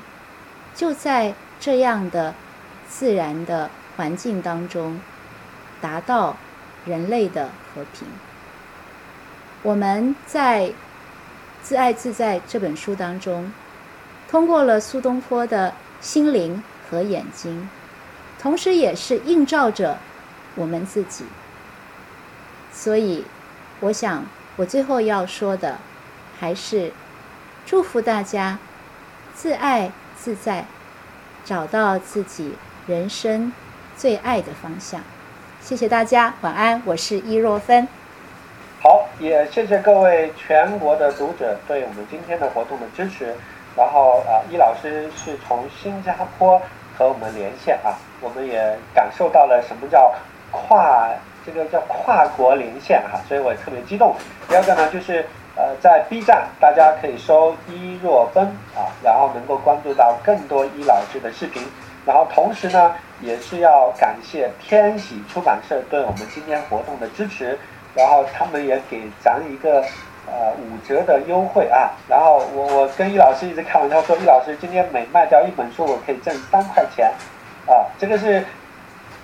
[0.74, 2.34] 就在这样的
[2.86, 5.00] 自然的环境当中
[5.80, 6.36] 达到
[6.84, 8.06] 人类的和平。
[9.62, 10.64] 我们在
[11.62, 13.50] 《自爱自在》这本书当中，
[14.28, 17.68] 通过了苏东坡的心灵和眼睛，
[18.40, 19.98] 同时也是映照着
[20.54, 21.24] 我们自己。
[22.72, 23.24] 所以，
[23.80, 24.24] 我想，
[24.56, 25.78] 我最后要说的，
[26.38, 26.92] 还是
[27.64, 28.58] 祝福大家
[29.34, 30.66] 自爱自在，
[31.44, 32.52] 找到自己
[32.86, 33.52] 人生
[33.96, 35.00] 最爱的方向。
[35.62, 36.82] 谢谢大家，晚安。
[36.84, 37.88] 我是易若芬。
[38.82, 43.34] 好，也谢谢各位全国的读者对我们今天的活动的支持。
[43.76, 46.60] 然后啊，易老师是从新加坡
[46.96, 50.14] 和我们连线啊，我们也感受到了什么叫
[50.50, 51.10] 跨。
[51.46, 54.12] 这个叫跨国连线哈，所以我也特别激动。
[54.48, 55.24] 第二个呢，就是
[55.54, 58.44] 呃，在 B 站大家可以搜伊若芬
[58.74, 61.62] 啊，然后能够关注到更多伊老师的视频。
[62.04, 67.56] 然后同时呢，也是要感谢天喜出版社对我们今天活动的支持，
[67.94, 69.84] 然后他们也给咱一个
[70.26, 71.90] 呃五折的优惠啊。
[72.08, 77.10] 然后我我跟易老师一直开玩笑说，易老师今天每卖掉一本书，我可以挣三块钱
[77.66, 77.86] 啊。
[77.98, 78.44] 这个是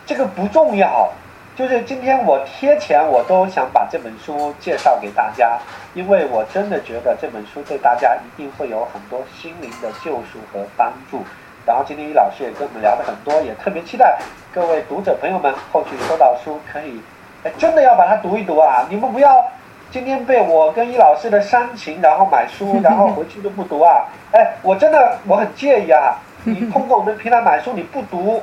[0.07, 1.11] 这个不重要。
[1.55, 5.59] 就是今天我贴钱，我都想把这本书介绍给大家，
[5.93, 11.23] 因为我真的觉得这本书对大家一定会有很多心灵的救赎和帮助。
[11.67, 14.19] 然后今天易老师也跟我们聊了很多，也特别期待
[14.51, 16.99] 各位读者朋友们后续收到书可以，
[17.45, 18.87] 哎，真的要把它读一读啊！
[18.89, 19.45] 你们不要
[19.93, 24.07] 今天被我跟易老师的煽情，然后买书， 然后回去都不读啊！
[24.33, 26.17] 哎，我真的我很介意啊！
[26.45, 28.43] 你通过我们平台买书你不读，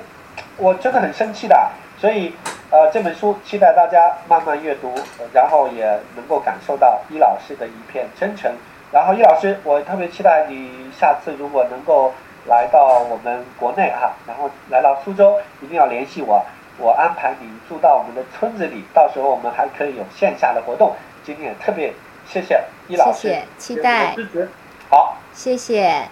[0.58, 1.58] 我真的很生气的。
[1.98, 2.34] 所以。
[2.72, 4.94] 呃，这本书期待大家慢慢阅读，
[5.34, 5.86] 然后也
[6.16, 8.52] 能够感受到伊老师的一片真诚。
[8.92, 12.14] 然后，伊老师，我特别期待你下次如果能够
[12.46, 16.46] 来到我们国内哈，然后来到苏州，一定要联系我，
[16.78, 20.94] 我安排你住到我们的村子里，到时候我们还可以有线下的活动。
[21.30, 21.94] 今天也特别
[22.28, 24.50] 谢谢易老师，谢谢，期待支持。
[24.90, 26.08] 好，谢谢，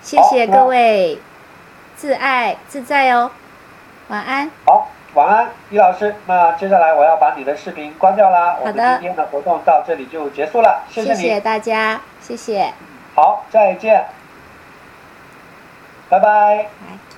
[0.00, 1.18] 谢谢各位，
[1.94, 3.30] 自爱自在哦，
[4.08, 4.50] 晚安。
[4.64, 4.88] 好。
[5.12, 6.14] 晚安，易老师。
[6.26, 8.56] 那接下来我要把你的视频关掉啦。
[8.60, 11.20] 我们今天的活动到这里就结束了，谢谢你。
[11.20, 12.72] 谢谢大家，谢谢。
[13.14, 14.06] 好，再见。
[16.08, 16.66] 拜拜。
[16.80, 17.09] 拜。